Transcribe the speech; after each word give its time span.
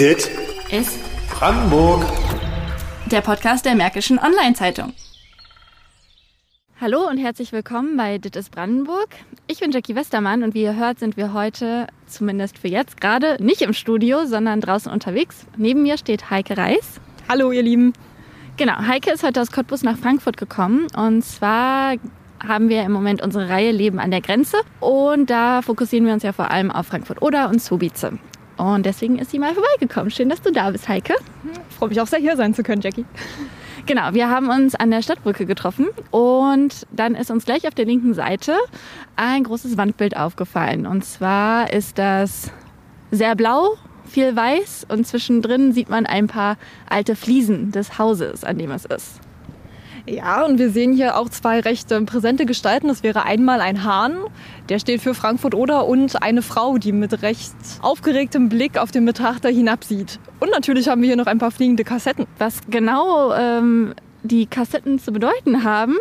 Dit 0.00 0.30
ist 0.70 0.98
Brandenburg. 1.28 2.06
der 3.10 3.20
Podcast 3.20 3.66
der 3.66 3.74
Märkischen 3.74 4.18
Online-Zeitung. 4.18 4.94
Hallo 6.80 7.06
und 7.06 7.18
herzlich 7.18 7.52
willkommen 7.52 7.98
bei 7.98 8.16
Dit 8.16 8.34
ist 8.34 8.50
Brandenburg. 8.50 9.10
Ich 9.46 9.60
bin 9.60 9.72
Jackie 9.72 9.94
Westermann 9.94 10.42
und 10.42 10.54
wie 10.54 10.62
ihr 10.62 10.74
hört, 10.74 11.00
sind 11.00 11.18
wir 11.18 11.34
heute, 11.34 11.86
zumindest 12.06 12.56
für 12.56 12.68
jetzt 12.68 12.98
gerade, 13.02 13.36
nicht 13.44 13.60
im 13.60 13.74
Studio, 13.74 14.24
sondern 14.24 14.62
draußen 14.62 14.90
unterwegs. 14.90 15.44
Neben 15.58 15.82
mir 15.82 15.98
steht 15.98 16.30
Heike 16.30 16.56
Reis. 16.56 16.98
Hallo, 17.28 17.52
ihr 17.52 17.62
Lieben. 17.62 17.92
Genau, 18.56 18.78
Heike 18.78 19.10
ist 19.10 19.22
heute 19.22 19.42
aus 19.42 19.52
Cottbus 19.52 19.82
nach 19.82 19.98
Frankfurt 19.98 20.38
gekommen 20.38 20.86
und 20.96 21.22
zwar 21.22 21.96
haben 22.42 22.70
wir 22.70 22.84
im 22.84 22.92
Moment 22.92 23.20
unsere 23.20 23.50
Reihe 23.50 23.70
Leben 23.70 23.98
an 23.98 24.10
der 24.10 24.22
Grenze 24.22 24.56
und 24.80 25.28
da 25.28 25.60
fokussieren 25.60 26.06
wir 26.06 26.14
uns 26.14 26.22
ja 26.22 26.32
vor 26.32 26.50
allem 26.50 26.70
auf 26.70 26.86
Frankfurt-Oder 26.86 27.50
und 27.50 27.60
Subice. 27.60 28.12
Und 28.60 28.84
deswegen 28.84 29.18
ist 29.18 29.30
sie 29.30 29.38
mal 29.38 29.54
vorbeigekommen. 29.54 30.10
Schön, 30.10 30.28
dass 30.28 30.42
du 30.42 30.52
da 30.52 30.70
bist, 30.70 30.86
Heike. 30.86 31.14
Freue 31.78 31.88
mich 31.88 32.00
auch 32.00 32.06
sehr, 32.06 32.18
hier 32.18 32.36
sein 32.36 32.52
zu 32.52 32.62
können, 32.62 32.82
Jackie. 32.82 33.06
Genau, 33.86 34.12
wir 34.12 34.28
haben 34.28 34.50
uns 34.50 34.74
an 34.74 34.90
der 34.90 35.00
Stadtbrücke 35.00 35.46
getroffen 35.46 35.88
und 36.10 36.86
dann 36.92 37.14
ist 37.14 37.30
uns 37.30 37.46
gleich 37.46 37.66
auf 37.66 37.74
der 37.74 37.86
linken 37.86 38.12
Seite 38.12 38.54
ein 39.16 39.44
großes 39.44 39.78
Wandbild 39.78 40.14
aufgefallen. 40.14 40.86
Und 40.86 41.06
zwar 41.06 41.72
ist 41.72 41.96
das 41.96 42.52
sehr 43.10 43.34
blau, 43.34 43.76
viel 44.04 44.36
weiß 44.36 44.86
und 44.90 45.06
zwischendrin 45.06 45.72
sieht 45.72 45.88
man 45.88 46.04
ein 46.04 46.26
paar 46.26 46.58
alte 46.86 47.16
Fliesen 47.16 47.72
des 47.72 47.98
Hauses, 47.98 48.44
an 48.44 48.58
dem 48.58 48.70
es 48.72 48.84
ist. 48.84 49.20
Ja, 50.10 50.44
und 50.44 50.58
wir 50.58 50.70
sehen 50.70 50.92
hier 50.92 51.16
auch 51.16 51.28
zwei 51.28 51.60
recht 51.60 51.88
präsente 52.04 52.44
Gestalten. 52.44 52.88
Das 52.88 53.04
wäre 53.04 53.22
einmal 53.22 53.60
ein 53.60 53.84
Hahn, 53.84 54.16
der 54.68 54.80
steht 54.80 55.02
für 55.02 55.14
Frankfurt-Oder 55.14 55.86
und 55.86 56.20
eine 56.20 56.42
Frau, 56.42 56.78
die 56.78 56.90
mit 56.90 57.22
recht 57.22 57.54
aufgeregtem 57.80 58.48
Blick 58.48 58.76
auf 58.76 58.90
den 58.90 59.04
Betrachter 59.04 59.50
hinabsieht. 59.50 60.18
Und 60.40 60.50
natürlich 60.50 60.88
haben 60.88 61.00
wir 61.00 61.06
hier 61.06 61.16
noch 61.16 61.26
ein 61.26 61.38
paar 61.38 61.52
fliegende 61.52 61.84
Kassetten. 61.84 62.26
Was 62.38 62.60
genau 62.68 63.32
ähm, 63.34 63.94
die 64.22 64.46
Kassetten 64.46 64.98
zu 64.98 65.12
bedeuten 65.12 65.64
haben, 65.64 65.96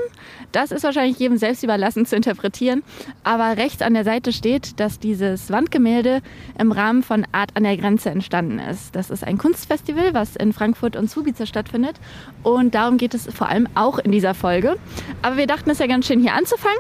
das 0.52 0.72
ist 0.72 0.84
wahrscheinlich 0.84 1.20
jedem 1.20 1.38
selbst 1.38 1.64
überlassen 1.64 2.06
zu 2.06 2.16
interpretieren. 2.16 2.84
Aber 3.23 3.58
rechts 3.58 3.81
an 3.81 3.94
der 3.94 4.03
Seite 4.03 4.34
steht, 4.34 4.80
dass 4.80 5.00
dieses 5.00 5.52
Wandgemälde 5.52 6.22
im 6.58 6.72
Rahmen 6.72 7.03
von 7.03 7.25
Art 7.31 7.52
an 7.56 7.64
der 7.64 7.78
Grenze 7.78 8.09
entstanden 8.09 8.59
ist. 8.59 8.95
Das 8.95 9.09
ist 9.09 9.23
ein 9.23 9.38
Kunstfestival, 9.38 10.14
was 10.14 10.36
in 10.36 10.53
Frankfurt 10.53 10.95
und 10.95 11.09
Subice 11.09 11.47
stattfindet. 11.47 11.95
Und 12.44 12.75
darum 12.75 12.97
geht 12.97 13.14
es 13.14 13.28
vor 13.34 13.47
allem 13.47 13.67
auch 13.75 14.00
in 14.00 14.12
dieser 14.12 14.34
Folge. 14.34 14.78
Aber 15.22 15.38
wir 15.38 15.47
dachten, 15.47 15.70
es 15.70 15.80
ist 15.80 15.81
ja 15.81 15.88
ganz 15.88 16.08
schön 16.08 16.20
hier 16.20 16.34
anzufangen. 16.34 16.80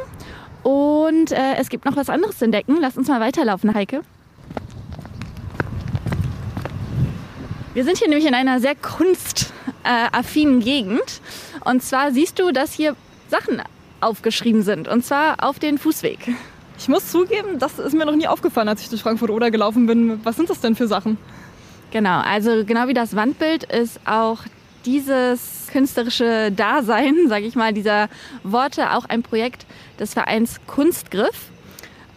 Und 0.63 1.31
äh, 1.31 1.55
es 1.57 1.69
gibt 1.69 1.85
noch 1.85 1.95
was 1.95 2.09
anderes 2.09 2.37
zu 2.37 2.45
entdecken. 2.45 2.77
Lass 2.81 2.97
uns 2.97 3.07
mal 3.07 3.21
weiterlaufen, 3.21 3.73
Heike. 3.73 4.01
Wir 7.73 7.85
sind 7.85 7.97
hier 7.97 8.09
nämlich 8.09 8.27
in 8.27 8.33
einer 8.33 8.59
sehr 8.59 8.75
kunstaffinen 9.83 10.59
Gegend. 10.59 11.21
Und 11.65 11.83
zwar 11.83 12.11
siehst 12.11 12.39
du, 12.39 12.51
dass 12.51 12.73
hier 12.73 12.95
Sachen 13.29 13.61
aufgeschrieben 14.01 14.63
sind. 14.63 14.87
Und 14.87 15.05
zwar 15.05 15.43
auf 15.43 15.59
den 15.59 15.77
Fußweg. 15.77 16.33
Ich 16.77 16.87
muss 16.87 17.11
zugeben, 17.11 17.59
das 17.59 17.77
ist 17.77 17.93
mir 17.93 18.05
noch 18.05 18.15
nie 18.15 18.27
aufgefallen, 18.27 18.69
als 18.69 18.81
ich 18.81 18.89
durch 18.89 19.01
Frankfurt-Oder 19.01 19.51
gelaufen 19.51 19.85
bin. 19.85 20.23
Was 20.23 20.37
sind 20.37 20.49
das 20.49 20.61
denn 20.61 20.75
für 20.75 20.87
Sachen? 20.87 21.17
Genau, 21.91 22.19
also 22.21 22.63
genau 22.65 22.87
wie 22.87 22.93
das 22.93 23.15
Wandbild 23.15 23.63
ist 23.63 23.99
auch 24.05 24.39
dieses 24.85 25.67
künstlerische 25.71 26.51
Dasein, 26.51 27.15
sage 27.27 27.45
ich 27.45 27.55
mal, 27.55 27.73
dieser 27.73 28.07
Worte 28.43 28.93
auch 28.93 29.05
ein 29.05 29.23
Projekt 29.23 29.65
des 29.99 30.13
Vereins 30.13 30.61
Kunstgriff. 30.67 31.49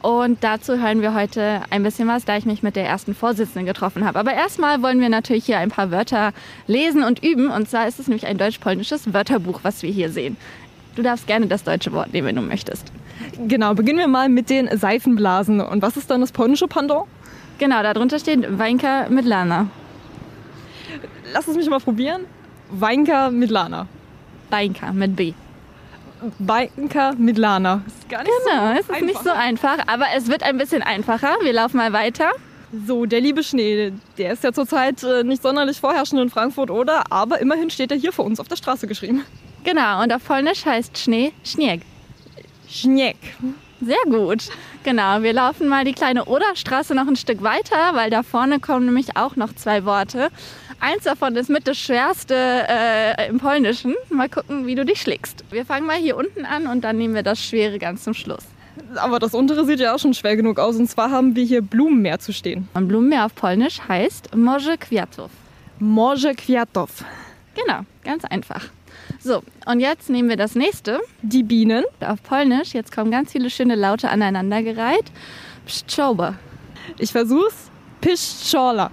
Und 0.03 0.43
dazu 0.43 0.81
hören 0.81 1.01
wir 1.01 1.15
heute 1.15 1.63
ein 1.71 1.85
bisschen 1.85 2.09
was, 2.09 2.25
da 2.25 2.37
ich 2.37 2.45
mich 2.45 2.65
mit 2.65 2.75
der 2.75 2.85
ersten 2.85 3.15
Vorsitzenden 3.15 3.67
getroffen 3.67 4.05
habe. 4.05 4.19
Aber 4.19 4.35
erstmal 4.35 4.83
wollen 4.83 5.01
wir 5.01 5.09
natürlich 5.09 5.47
hier 5.47 5.59
ein 5.59 5.71
paar 5.71 5.93
Wörter 5.93 6.33
lesen 6.67 7.05
und 7.05 7.23
üben. 7.23 7.49
Und 7.49 7.71
zwar 7.71 7.87
ist 7.87 8.01
es 8.01 8.09
nämlich 8.09 8.27
ein 8.27 8.37
deutsch-polnisches 8.37 9.15
Wörterbuch, 9.15 9.61
was 9.63 9.83
wir 9.83 9.91
hier 9.91 10.11
sehen. 10.11 10.37
Du 10.97 11.03
darfst 11.03 11.29
gerne 11.29 11.47
das 11.47 11.63
deutsche 11.63 11.93
Wort 11.93 12.13
nehmen, 12.13 12.27
wenn 12.27 12.37
du 12.37 12.43
möchtest. 12.43 12.93
Genau, 13.47 13.75
beginnen 13.75 14.01
wir 14.01 14.09
mal 14.09 14.29
mit 14.29 14.51
den 14.51 14.77
Seifenblasen. 14.77 15.61
Und 15.61 15.83
was 15.83 15.97
ist 15.97 16.11
dann 16.11 16.21
das 16.21 16.33
polnische 16.33 16.67
Pendant? 16.67 17.07
Genau, 17.59 17.81
darunter 17.83 18.19
steht 18.19 18.59
Weinka 18.59 19.07
mit 19.09 19.25
Lana. 19.25 19.69
Lass 21.33 21.47
es 21.47 21.57
mich 21.57 21.71
mal 21.71 21.79
probieren. 21.79 22.23
Weinka 22.71 23.31
mit 23.31 23.51
Lana. 23.51 23.87
Weinka 24.51 24.93
mit 24.93 25.15
B. 25.15 25.33
Weinka 26.39 27.13
mit 27.19 27.39
Lana. 27.39 27.83
Ist 27.87 28.09
gar 28.09 28.23
nicht 28.23 28.33
Genau, 28.47 28.73
es 28.79 28.87
so 28.87 28.93
ist 28.93 29.03
nicht 29.03 29.25
so 29.25 29.31
einfach, 29.31 29.79
aber 29.87 30.07
es 30.17 30.29
wird 30.29 30.43
ein 30.43 30.59
bisschen 30.59 30.83
einfacher. 30.83 31.37
Wir 31.43 31.53
laufen 31.53 31.77
mal 31.77 31.93
weiter. 31.93 32.31
So, 32.87 33.05
der 33.05 33.21
liebe 33.21 33.43
Schnee, 33.43 33.93
der 34.17 34.33
ist 34.33 34.45
ja 34.45 34.53
zurzeit 34.53 35.03
äh, 35.03 35.25
nicht 35.25 35.43
sonderlich 35.43 35.79
vorherrschend 35.79 36.21
in 36.23 36.31
Frankfurt, 36.31 36.71
oder? 36.71 37.05
Aber 37.13 37.39
immerhin 37.41 37.69
steht 37.69 37.91
er 37.91 37.99
hier 37.99 38.13
vor 38.13 38.25
uns 38.25 38.41
auf 38.41 38.49
der 38.49 38.57
Straße 38.57 38.87
geschrieben. 38.87 39.25
Genau, 39.65 40.03
und 40.03 40.13
auf 40.13 40.25
Polnisch 40.25 40.65
heißt 40.65 40.97
Schnee 40.99 41.33
Schnieg. 41.45 41.83
Schneck. 42.69 43.17
Sehr 43.83 44.03
gut. 44.09 44.49
Genau, 44.85 45.23
wir 45.23 45.33
laufen 45.33 45.69
mal 45.69 45.85
die 45.85 45.93
kleine 45.93 46.25
Oderstraße 46.25 46.95
noch 46.95 47.07
ein 47.07 47.17
Stück 47.17 47.43
weiter, 47.43 47.95
weil 47.95 48.11
da 48.11 48.23
vorne 48.23 48.61
kommen 48.61 48.87
nämlich 48.87 49.17
auch 49.17 49.37
noch 49.37 49.53
zwei 49.55 49.85
Worte. 49.85 50.31
Eins 50.83 51.05
davon 51.05 51.37
ist 51.37 51.49
mit 51.49 51.69
das 51.69 51.79
schwerste 51.79 52.35
äh, 52.35 53.29
im 53.29 53.39
Polnischen. 53.39 53.95
Mal 54.11 54.29
gucken, 54.29 54.67
wie 54.67 54.75
du 54.75 54.85
dich 54.85 55.01
schlägst. 55.01 55.45
Wir 55.53 55.65
fangen 55.65 55.87
mal 55.87 55.95
hier 55.95 56.17
unten 56.17 56.45
an 56.45 56.67
und 56.67 56.81
dann 56.83 56.99
nehmen 56.99 57.15
wir 57.15 57.23
das 57.23 57.41
Schwere 57.41 57.79
ganz 57.79 58.03
zum 58.03 58.15
Schluss. 58.15 58.43
Aber 58.97 59.21
das 59.21 59.33
untere 59.33 59.65
sieht 59.65 59.79
ja 59.79 59.95
auch 59.95 60.01
schon 60.01 60.13
schwer 60.13 60.35
genug 60.35 60.59
aus. 60.59 60.75
Und 60.75 60.89
zwar 60.89 61.13
haben 61.13 61.37
wir 61.37 61.45
hier 61.45 61.63
Blumenmeer 61.63 62.19
zu 62.19 62.33
stehen. 62.33 62.69
Und 62.75 62.89
Blumenmeer 62.89 63.27
auf 63.27 63.35
Polnisch 63.37 63.81
heißt 63.87 64.35
Morze 64.35 64.77
Kwiatów. 64.77 65.31
Morze 65.79 66.35
Kwiatow. 66.35 66.91
Genau, 67.55 67.83
ganz 68.03 68.25
einfach. 68.25 68.65
So, 69.21 69.45
und 69.67 69.79
jetzt 69.79 70.11
nehmen 70.11 70.29
wir 70.29 70.37
das 70.37 70.57
nächste. 70.57 70.99
Die 71.23 71.45
Bienen. 71.45 71.85
Auf 72.01 72.25
Polnisch, 72.25 72.75
jetzt 72.75 72.93
kommen 72.93 73.13
ganz 73.13 73.31
viele 73.31 73.51
schöne 73.51 73.77
Laute 73.77 74.11
aneinandergereiht. 74.11 75.13
Pszczołba. 75.65 76.35
Ich 76.99 77.13
versuch's. 77.13 77.71
Piszczola. 78.01 78.91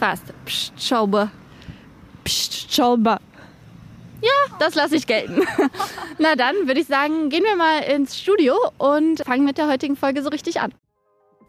Fast. 0.00 0.32
Pszczołba. 0.46 1.28
Piszczolba. 2.24 3.18
Das 4.58 4.74
lasse 4.74 4.96
ich 4.96 5.06
gelten. 5.06 5.42
Na 6.18 6.36
dann 6.36 6.54
würde 6.66 6.80
ich 6.80 6.86
sagen, 6.86 7.28
gehen 7.28 7.44
wir 7.44 7.56
mal 7.56 7.80
ins 7.80 8.18
Studio 8.18 8.54
und 8.78 9.22
fangen 9.24 9.44
mit 9.44 9.58
der 9.58 9.68
heutigen 9.68 9.96
Folge 9.96 10.22
so 10.22 10.28
richtig 10.30 10.60
an. 10.60 10.72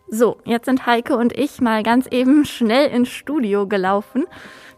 So, 0.09 0.37
jetzt 0.43 0.65
sind 0.65 0.85
Heike 0.85 1.15
und 1.15 1.37
ich 1.37 1.61
mal 1.61 1.83
ganz 1.83 2.07
eben 2.07 2.45
schnell 2.45 2.89
ins 2.89 3.09
Studio 3.09 3.67
gelaufen, 3.67 4.25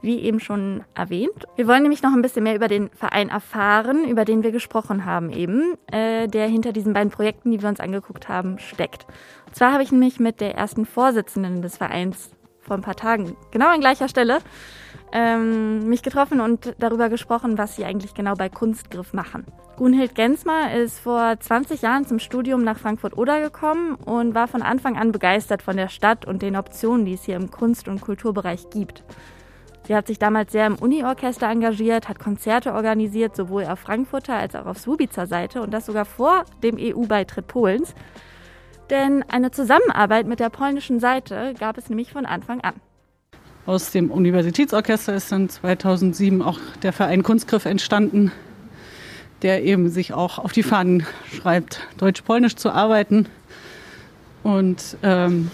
wie 0.02 0.20
eben 0.20 0.40
schon 0.40 0.84
erwähnt. 0.94 1.46
Wir 1.56 1.68
wollen 1.68 1.82
nämlich 1.82 2.04
noch 2.04 2.14
ein 2.14 2.22
bisschen 2.22 2.44
mehr 2.44 2.56
über 2.56 2.68
den 2.68 2.90
Verein 2.92 3.30
erfahren, 3.30 4.08
über 4.08 4.26
den 4.26 4.44
wir 4.44 4.52
gesprochen 4.52 5.06
haben 5.06 5.32
eben, 5.32 5.76
äh, 5.92 6.28
der 6.28 6.48
hinter 6.48 6.74
diesen 6.74 6.94
beiden 6.94 7.12
Projekten, 7.12 7.52
die 7.52 7.62
wir 7.62 7.70
uns 7.70 7.80
angeguckt 7.80 8.30
haben, 8.30 8.60
steckt. 8.60 9.08
Und 9.48 9.56
zwar 9.56 9.74
habe 9.74 9.82
ich 9.82 9.92
nämlich 9.92 10.20
mit 10.20 10.42
der 10.42 10.56
ersten 10.56 10.86
Vorsitzenden 10.86 11.64
des 11.64 11.78
Vereins 11.78 12.32
vor 12.64 12.78
ein 12.78 12.82
paar 12.82 12.96
Tagen, 12.96 13.36
genau 13.52 13.68
an 13.68 13.82
gleicher 13.82 14.08
Stelle, 14.08 14.40
ähm, 15.12 15.88
mich 15.90 16.02
getroffen 16.02 16.42
und 16.42 16.74
darüber 16.80 17.10
gesprochen, 17.10 17.58
was 17.58 17.76
sie 17.76 17.86
eigentlich 17.86 18.14
genau 18.14 18.34
bei 18.34 18.50
Kunstgriff 18.50 19.14
machen. 19.14 19.46
Gunhild 19.76 20.16
Gensmer 20.16 20.74
ist 20.74 21.00
vor 21.00 21.36
20 21.40 21.82
Jahren 21.82 22.06
zum 22.06 22.20
Studium 22.20 22.64
nach 22.64 22.80
Frankfurt-Oder 22.80 23.42
gekommen 23.42 23.96
und 23.96 24.34
war 24.34 24.48
von 24.48 24.62
Anfang 24.62 24.98
an 24.98 25.12
begeistert 25.12 25.62
von 25.62 25.78
der 25.78 25.90
Stadt 25.90 26.26
und 26.26 26.42
den 26.42 26.56
Optionen, 26.56 27.06
die 27.06 27.14
es 27.14 27.24
hier 27.24 27.36
im 27.36 27.52
Kunst- 27.52 27.88
und 27.88 28.02
Kulturbereich 28.02 28.70
gibt. 28.70 29.04
Sie 29.86 29.96
hat 29.96 30.08
sich 30.08 30.18
damals 30.18 30.54
sehr 30.54 30.66
im 30.66 30.76
Uni-Orchester 30.76 31.50
engagiert, 31.50 32.08
hat 32.08 32.18
Konzerte 32.18 32.74
organisiert, 32.74 33.36
sowohl 33.36 33.66
auf 33.66 33.80
Frankfurter 33.80 34.36
als 34.36 34.56
auch 34.56 34.66
auf 34.66 34.78
Subizer 34.80 35.28
Seite 35.28 35.62
und 35.62 35.74
das 35.74 35.88
sogar 35.88 36.06
vor 36.06 36.46
dem 36.64 36.78
EU-Beitritt 36.80 37.48
Polens. 37.48 37.94
Denn 38.90 39.24
eine 39.30 39.52
Zusammenarbeit 39.52 40.28
mit 40.28 40.40
der 40.40 40.50
polnischen 40.50 41.00
Seite 41.00 41.54
gab 41.60 41.78
es 41.78 41.90
nämlich 41.90 42.12
von 42.12 42.26
Anfang 42.26 42.62
an. 42.62 42.74
Aus 43.66 43.92
dem 43.92 44.12
Universitätsorchester 44.12 45.14
ist 45.16 45.32
dann 45.32 45.48
2007 45.50 46.42
auch 46.42 46.60
der 46.82 46.92
Verein 46.92 47.24
Kunstgriff 47.24 47.66
entstanden, 47.66 48.32
der 49.42 49.64
eben 49.64 49.90
sich 49.90 50.14
auch 50.14 50.38
auf 50.38 50.52
die 50.52 50.64
Fahnen 50.64 51.06
schreibt, 51.32 51.80
deutsch-polnisch 51.98 52.56
zu 52.58 52.72
arbeiten. 52.72 53.28
Und 54.44 54.98
ähm, 55.02 55.50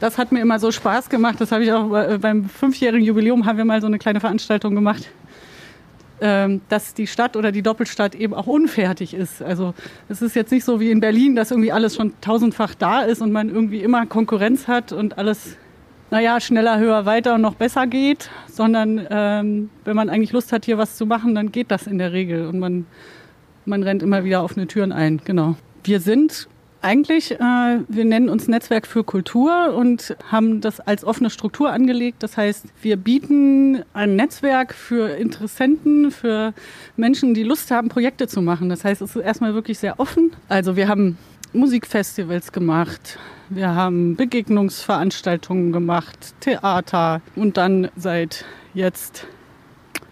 das 0.00 0.16
hat 0.16 0.32
mir 0.32 0.40
immer 0.40 0.58
so 0.58 0.72
Spaß 0.72 1.10
gemacht. 1.10 1.40
Das 1.40 1.52
habe 1.52 1.62
ich 1.64 1.72
auch 1.72 1.88
bei- 1.90 2.16
beim 2.18 2.48
fünfjährigen 2.48 3.04
Jubiläum 3.06 3.44
haben 3.44 3.58
wir 3.58 3.66
mal 3.66 3.82
so 3.82 3.86
eine 3.86 3.98
kleine 3.98 4.20
Veranstaltung 4.20 4.74
gemacht, 4.74 5.08
dass 6.20 6.94
die 6.94 7.06
Stadt 7.06 7.36
oder 7.36 7.52
die 7.52 7.62
Doppelstadt 7.62 8.14
eben 8.14 8.34
auch 8.34 8.46
unfertig 8.46 9.14
ist. 9.14 9.42
Also 9.42 9.74
es 10.08 10.22
ist 10.22 10.36
jetzt 10.36 10.52
nicht 10.52 10.64
so 10.64 10.80
wie 10.80 10.90
in 10.90 11.00
Berlin, 11.00 11.34
dass 11.34 11.50
irgendwie 11.50 11.72
alles 11.72 11.96
schon 11.96 12.12
tausendfach 12.20 12.74
da 12.74 13.02
ist 13.02 13.20
und 13.20 13.32
man 13.32 13.48
irgendwie 13.48 13.80
immer 13.80 14.06
Konkurrenz 14.06 14.68
hat 14.68 14.92
und 14.92 15.18
alles 15.18 15.56
naja, 16.10 16.40
schneller, 16.40 16.78
höher, 16.78 17.06
weiter 17.06 17.34
und 17.34 17.40
noch 17.40 17.56
besser 17.56 17.88
geht, 17.88 18.30
sondern 18.48 19.04
ähm, 19.10 19.70
wenn 19.84 19.96
man 19.96 20.08
eigentlich 20.08 20.32
Lust 20.32 20.52
hat, 20.52 20.64
hier 20.64 20.78
was 20.78 20.96
zu 20.96 21.06
machen, 21.06 21.34
dann 21.34 21.50
geht 21.50 21.72
das 21.72 21.88
in 21.88 21.98
der 21.98 22.12
Regel 22.12 22.46
und 22.46 22.60
man, 22.60 22.86
man 23.64 23.82
rennt 23.82 24.02
immer 24.02 24.22
wieder 24.22 24.44
offene 24.44 24.68
Türen 24.68 24.92
ein. 24.92 25.20
Genau. 25.24 25.56
Wir 25.82 25.98
sind 25.98 26.48
eigentlich, 26.84 27.32
äh, 27.32 27.38
wir 27.88 28.04
nennen 28.04 28.28
uns 28.28 28.46
Netzwerk 28.46 28.86
für 28.86 29.02
Kultur 29.02 29.74
und 29.74 30.16
haben 30.30 30.60
das 30.60 30.80
als 30.80 31.04
offene 31.04 31.30
Struktur 31.30 31.72
angelegt. 31.72 32.22
Das 32.22 32.36
heißt, 32.36 32.66
wir 32.82 32.96
bieten 32.96 33.82
ein 33.94 34.16
Netzwerk 34.16 34.74
für 34.74 35.16
Interessenten, 35.16 36.10
für 36.10 36.52
Menschen, 36.96 37.34
die 37.34 37.42
Lust 37.42 37.70
haben, 37.70 37.88
Projekte 37.88 38.28
zu 38.28 38.42
machen. 38.42 38.68
Das 38.68 38.84
heißt, 38.84 39.02
es 39.02 39.16
ist 39.16 39.22
erstmal 39.22 39.54
wirklich 39.54 39.78
sehr 39.78 39.98
offen. 39.98 40.32
Also 40.48 40.76
wir 40.76 40.86
haben 40.86 41.18
Musikfestivals 41.54 42.52
gemacht, 42.52 43.18
wir 43.48 43.74
haben 43.74 44.16
Begegnungsveranstaltungen 44.16 45.72
gemacht, 45.72 46.34
Theater 46.40 47.22
und 47.36 47.56
dann 47.56 47.88
seit 47.96 48.44
jetzt 48.74 49.26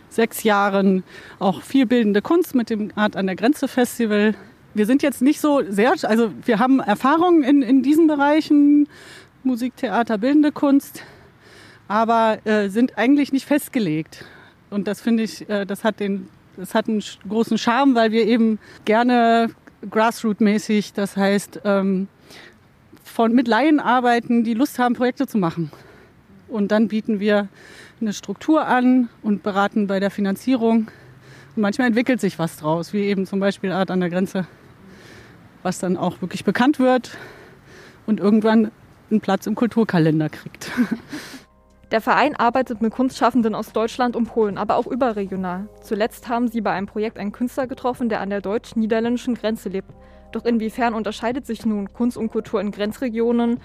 sechs 0.08 0.42
Jahren 0.42 1.02
auch 1.38 1.62
viel 1.62 1.86
bildende 1.86 2.22
Kunst 2.22 2.54
mit 2.54 2.70
dem 2.70 2.92
Art 2.94 3.16
an 3.16 3.26
der 3.26 3.36
Grenze 3.36 3.68
Festival. 3.68 4.34
Wir 4.74 4.86
sind 4.86 5.02
jetzt 5.02 5.20
nicht 5.20 5.40
so 5.40 5.62
sehr, 5.68 5.92
also 6.02 6.32
wir 6.44 6.58
haben 6.58 6.80
Erfahrungen 6.80 7.42
in, 7.42 7.60
in 7.60 7.82
diesen 7.82 8.06
Bereichen, 8.06 8.88
Musik, 9.44 9.76
Theater, 9.76 10.16
bildende 10.18 10.50
Kunst, 10.50 11.02
aber 11.88 12.38
äh, 12.46 12.68
sind 12.68 12.96
eigentlich 12.96 13.32
nicht 13.32 13.44
festgelegt. 13.44 14.24
Und 14.70 14.88
das 14.88 15.02
finde 15.02 15.24
ich, 15.24 15.48
äh, 15.50 15.66
das 15.66 15.84
hat 15.84 16.00
den, 16.00 16.28
das 16.56 16.74
hat 16.74 16.88
einen 16.88 17.02
großen 17.28 17.58
Charme, 17.58 17.94
weil 17.94 18.12
wir 18.12 18.26
eben 18.26 18.58
gerne 18.86 19.50
Grassroot-mäßig, 19.90 20.94
das 20.94 21.16
heißt 21.16 21.60
ähm, 21.64 22.08
von, 23.04 23.34
mit 23.34 23.48
Laien 23.48 23.78
arbeiten, 23.78 24.42
die 24.42 24.54
Lust 24.54 24.78
haben, 24.78 24.94
Projekte 24.94 25.26
zu 25.26 25.36
machen. 25.36 25.70
Und 26.48 26.72
dann 26.72 26.88
bieten 26.88 27.20
wir 27.20 27.48
eine 28.00 28.12
Struktur 28.12 28.66
an 28.66 29.10
und 29.22 29.42
beraten 29.42 29.86
bei 29.86 30.00
der 30.00 30.10
Finanzierung. 30.10 30.90
Und 31.56 31.62
manchmal 31.62 31.88
entwickelt 31.88 32.20
sich 32.20 32.38
was 32.38 32.56
draus, 32.56 32.92
wie 32.92 33.02
eben 33.02 33.26
zum 33.26 33.40
Beispiel 33.40 33.72
Art 33.72 33.90
an 33.90 34.00
der 34.00 34.08
Grenze, 34.08 34.46
was 35.62 35.78
dann 35.78 35.96
auch 35.96 36.20
wirklich 36.20 36.44
bekannt 36.44 36.78
wird 36.78 37.16
und 38.06 38.20
irgendwann 38.20 38.70
einen 39.10 39.20
Platz 39.20 39.46
im 39.46 39.54
Kulturkalender 39.54 40.28
kriegt. 40.28 40.70
Der 41.90 42.00
Verein 42.00 42.34
arbeitet 42.34 42.80
mit 42.80 42.90
Kunstschaffenden 42.90 43.54
aus 43.54 43.72
Deutschland 43.72 44.16
und 44.16 44.24
Polen, 44.24 44.56
aber 44.56 44.76
auch 44.76 44.86
überregional. 44.86 45.68
Zuletzt 45.82 46.26
haben 46.26 46.48
sie 46.48 46.62
bei 46.62 46.70
einem 46.70 46.86
Projekt 46.86 47.18
einen 47.18 47.32
Künstler 47.32 47.66
getroffen, 47.66 48.08
der 48.08 48.22
an 48.22 48.30
der 48.30 48.40
deutsch-niederländischen 48.40 49.34
Grenze 49.34 49.68
lebt. 49.68 49.90
Doch 50.32 50.46
inwiefern 50.46 50.94
unterscheidet 50.94 51.46
sich 51.46 51.66
nun 51.66 51.92
Kunst 51.92 52.16
und 52.16 52.32
Kultur 52.32 52.62
in 52.62 52.70
Grenzregionen 52.70 53.60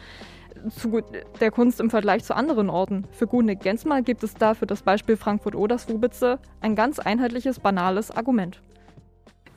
zu 0.75 1.01
der 1.39 1.51
Kunst 1.51 1.79
im 1.79 1.89
Vergleich 1.89 2.23
zu 2.25 2.35
anderen 2.35 2.69
Orten? 2.69 3.05
Für 3.11 3.27
Gune 3.27 3.55
Gensmal 3.55 4.03
gibt 4.03 4.23
es 4.23 4.33
da 4.33 4.53
für 4.53 4.67
das 4.67 4.81
Beispiel 4.81 5.15
Frankfurt-Oder-Swubitze 5.15 6.39
ein 6.59 6.75
ganz 6.75 6.99
einheitliches, 6.99 7.59
banales 7.59 8.11
Argument. 8.11 8.61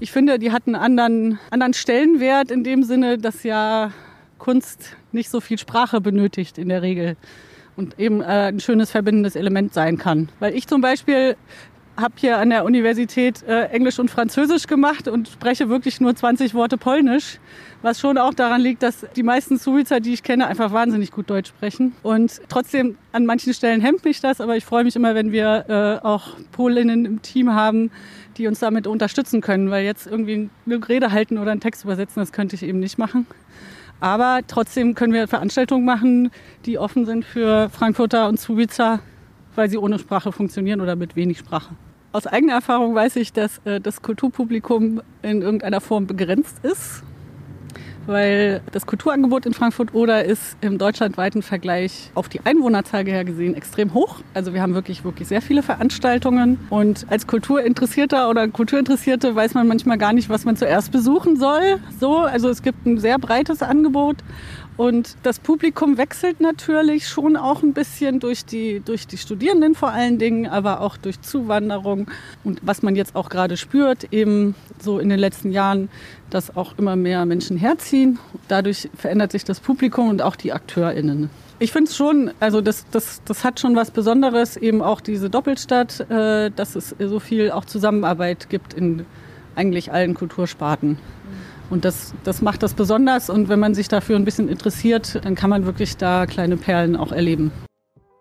Ich 0.03 0.13
finde, 0.13 0.39
die 0.39 0.51
hatten 0.51 0.75
einen 0.75 0.99
anderen, 0.99 1.39
anderen 1.51 1.75
Stellenwert 1.75 2.51
in 2.51 2.65
dem 2.65 2.85
Sinne, 2.85 3.19
dass 3.19 3.43
ja 3.43 3.93
Kunst 4.39 4.97
nicht 5.13 5.29
so 5.29 5.43
viel 5.43 5.59
Sprache 5.59 6.01
benötigt 6.01 6.57
in 6.57 6.71
der 6.71 6.81
Regel 6.81 7.19
und 7.77 8.01
eben 8.01 8.23
äh, 8.23 8.49
ein 8.49 8.61
schönes 8.61 8.91
verbindendes 8.91 9.37
Element 9.37 9.75
sein 9.75 9.99
kann. 9.99 10.31
Weil 10.39 10.55
ich 10.55 10.67
zum 10.67 10.81
Beispiel 10.81 11.37
habe 12.01 12.15
hier 12.17 12.39
an 12.39 12.51
der 12.51 12.65
Universität 12.65 13.43
äh, 13.43 13.67
Englisch 13.67 13.99
und 13.99 14.11
Französisch 14.11 14.67
gemacht 14.67 15.09
und 15.09 15.29
spreche 15.29 15.69
wirklich 15.69 16.01
nur 16.01 16.15
20 16.15 16.55
Worte 16.55 16.77
Polnisch, 16.79 17.39
was 17.83 18.01
schon 18.01 18.19
auch 18.19 18.35
daran 18.35 18.61
liegt, 18.61 18.83
dass 18.83 19.07
die 19.17 19.23
meisten 19.23 19.59
Suizer, 19.59 20.01
die 20.01 20.13
ich 20.13 20.23
kenne, 20.23 20.47
einfach 20.47 20.73
wahnsinnig 20.73 21.11
gut 21.13 21.31
Deutsch 21.31 21.49
sprechen. 21.49 21.95
Und 22.03 22.41
trotzdem 22.49 22.97
an 23.13 23.27
manchen 23.27 23.55
Stellen 23.55 23.81
hemmt 23.81 24.05
mich 24.05 24.21
das, 24.21 24.41
aber 24.41 24.57
ich 24.57 24.65
freue 24.65 24.85
mich 24.85 24.97
immer, 24.97 25.15
wenn 25.15 25.33
wir 25.33 25.65
äh, 25.69 26.07
auch 26.07 26.37
Polinnen 26.53 27.05
im 27.05 27.23
Team 27.23 27.53
haben, 27.53 27.91
die 28.37 28.47
uns 28.47 28.59
damit 28.59 28.87
unterstützen 28.87 29.41
können, 29.41 29.71
weil 29.71 29.85
jetzt 29.85 30.07
irgendwie 30.07 30.51
eine 30.67 30.89
Rede 30.89 31.13
halten 31.13 31.39
oder 31.39 31.53
einen 31.53 31.61
Text 31.61 31.85
übersetzen, 31.85 32.21
das 32.21 32.33
könnte 32.33 32.57
ich 32.57 32.63
eben 32.63 32.81
nicht 32.81 32.99
machen. 32.99 33.27
Aber 34.01 34.41
trotzdem 34.47 34.95
können 34.95 35.13
wir 35.13 35.29
Veranstaltungen 35.29 35.85
machen, 35.85 36.31
die 36.65 36.79
offen 36.79 37.05
sind 37.05 37.25
für 37.25 37.69
Frankfurter 37.69 38.29
und 38.29 38.41
Suizer, 38.41 39.01
weil 39.55 39.69
sie 39.69 39.77
ohne 39.77 39.99
Sprache 39.99 40.33
funktionieren 40.33 40.81
oder 40.81 40.97
mit 40.97 41.17
wenig 41.17 41.39
Sprache. 41.39 41.75
Aus 42.13 42.27
eigener 42.27 42.55
Erfahrung 42.55 42.95
weiß 42.95 43.17
ich, 43.17 43.33
dass 43.33 43.59
äh, 43.65 43.81
das 43.81 44.03
Kulturpublikum 44.03 45.01
in 45.23 45.43
irgendeiner 45.43 45.81
Form 45.81 46.07
begrenzt 46.09 46.57
ist 46.65 47.05
weil 48.07 48.61
das 48.73 48.87
Kulturangebot 48.87 49.47
in 49.47 49.55
Frankfurt 49.55 49.95
oder 49.95 50.25
ist 50.25 50.57
im 50.61 50.79
deutschlandweiten 50.79 51.43
Vergleich 51.43 52.11
auf 52.15 52.29
die 52.29 52.41
Einwohnerzahl 52.45 53.05
her 53.05 53.25
gesehen 53.25 53.55
extrem 53.55 53.95
hoch. 53.95 54.17
Also 54.35 54.53
wir 54.53 54.63
haben 54.63 54.75
wirklich, 54.75 55.05
wirklich 55.05 55.29
sehr 55.29 55.43
viele 55.43 55.63
Veranstaltungen 55.63 56.59
und 56.71 57.07
als 57.09 57.27
Kulturinteressierter 57.27 58.29
oder 58.29 58.49
Kulturinteressierte 58.49 59.35
weiß 59.35 59.55
man 59.55 59.69
manchmal 59.69 59.99
gar 59.99 60.13
nicht, 60.13 60.29
was 60.29 60.45
man 60.45 60.57
zuerst 60.57 60.93
besuchen 60.93 61.37
soll. 61.37 61.79
So, 61.99 62.19
also 62.19 62.49
es 62.49 62.63
gibt 62.63 62.87
ein 62.87 62.99
sehr 62.99 63.19
breites 63.19 63.63
Angebot 63.63 64.17
und 64.81 65.19
das 65.25 65.39
Publikum 65.41 65.99
wechselt 65.99 66.41
natürlich 66.41 67.07
schon 67.07 67.37
auch 67.37 67.63
ein 67.63 67.75
bisschen 67.75 68.19
durch 68.19 68.47
die, 68.47 68.81
durch 68.81 69.07
die 69.07 69.19
Studierenden 69.19 69.75
vor 69.75 69.91
allen 69.91 70.19
Dingen, 70.19 70.47
aber 70.47 70.81
auch 70.81 70.97
durch 70.97 71.21
Zuwanderung. 71.21 72.11
Und 72.45 72.61
was 72.63 72.81
man 72.81 72.97
jetzt 72.97 73.15
auch 73.15 73.29
gerade 73.29 73.59
spürt, 73.59 74.11
eben 74.11 74.55
so 74.81 74.99
in 74.99 75.11
den 75.11 75.19
letzten 75.19 75.53
Jahren, 75.53 75.91
dass 76.31 76.57
auch 76.57 76.79
immer 76.79 76.97
mehr 76.97 77.27
Menschen 77.27 77.59
herziehen. 77.59 78.19
Dadurch 78.49 78.89
verändert 78.97 79.33
sich 79.33 79.45
das 79.45 79.61
Publikum 79.61 80.09
und 80.09 80.23
auch 80.23 80.35
die 80.35 80.51
AkteurInnen. 80.51 81.29
Ich 81.59 81.73
finde 81.73 81.91
es 81.91 81.95
schon, 81.95 82.31
also 82.41 82.63
das, 82.63 82.87
das, 82.91 83.21
das 83.27 83.45
hat 83.45 83.61
schon 83.61 83.77
was 83.77 83.91
Besonderes, 83.91 84.57
eben 84.57 84.81
auch 84.81 85.03
diese 85.03 85.29
Doppelstadt, 85.29 86.09
äh, 86.09 86.51
dass 86.57 86.75
es 86.75 86.97
so 86.99 87.21
viel 87.21 87.51
auch 87.51 87.67
Zusammenarbeit 87.67 88.49
gibt 88.49 88.73
in 88.73 89.05
eigentlich 89.57 89.93
allen 89.93 90.15
Kultursparten. 90.15 90.97
Und 91.71 91.85
das, 91.85 92.15
das 92.25 92.43
macht 92.43 92.63
das 92.63 92.75
besonders. 92.75 93.31
Und 93.31 93.49
wenn 93.49 93.61
man 93.61 93.75
sich 93.75 93.89
dafür 93.89 94.17
ein 94.17 94.25
bisschen 94.25 94.49
interessiert, 94.49 95.25
dann 95.25 95.37
kann 95.37 95.51
man 95.51 95.65
wirklich 95.65 95.97
da 95.97 96.27
kleine 96.27 96.57
Perlen 96.57 96.97
auch 96.97 97.13
erleben. 97.13 97.53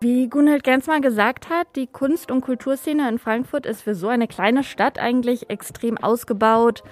Wie 0.00 0.28
Gunhild 0.28 0.64
Gensmer 0.64 1.00
gesagt 1.00 1.50
hat, 1.50 1.66
die 1.76 1.86
Kunst- 1.86 2.30
und 2.30 2.40
Kulturszene 2.40 3.06
in 3.08 3.18
Frankfurt 3.18 3.66
ist 3.66 3.82
für 3.82 3.94
so 3.94 4.08
eine 4.08 4.28
kleine 4.28 4.64
Stadt 4.64 4.98
eigentlich 4.98 5.50
extrem 5.50 5.98
ausgebaut. 5.98 6.82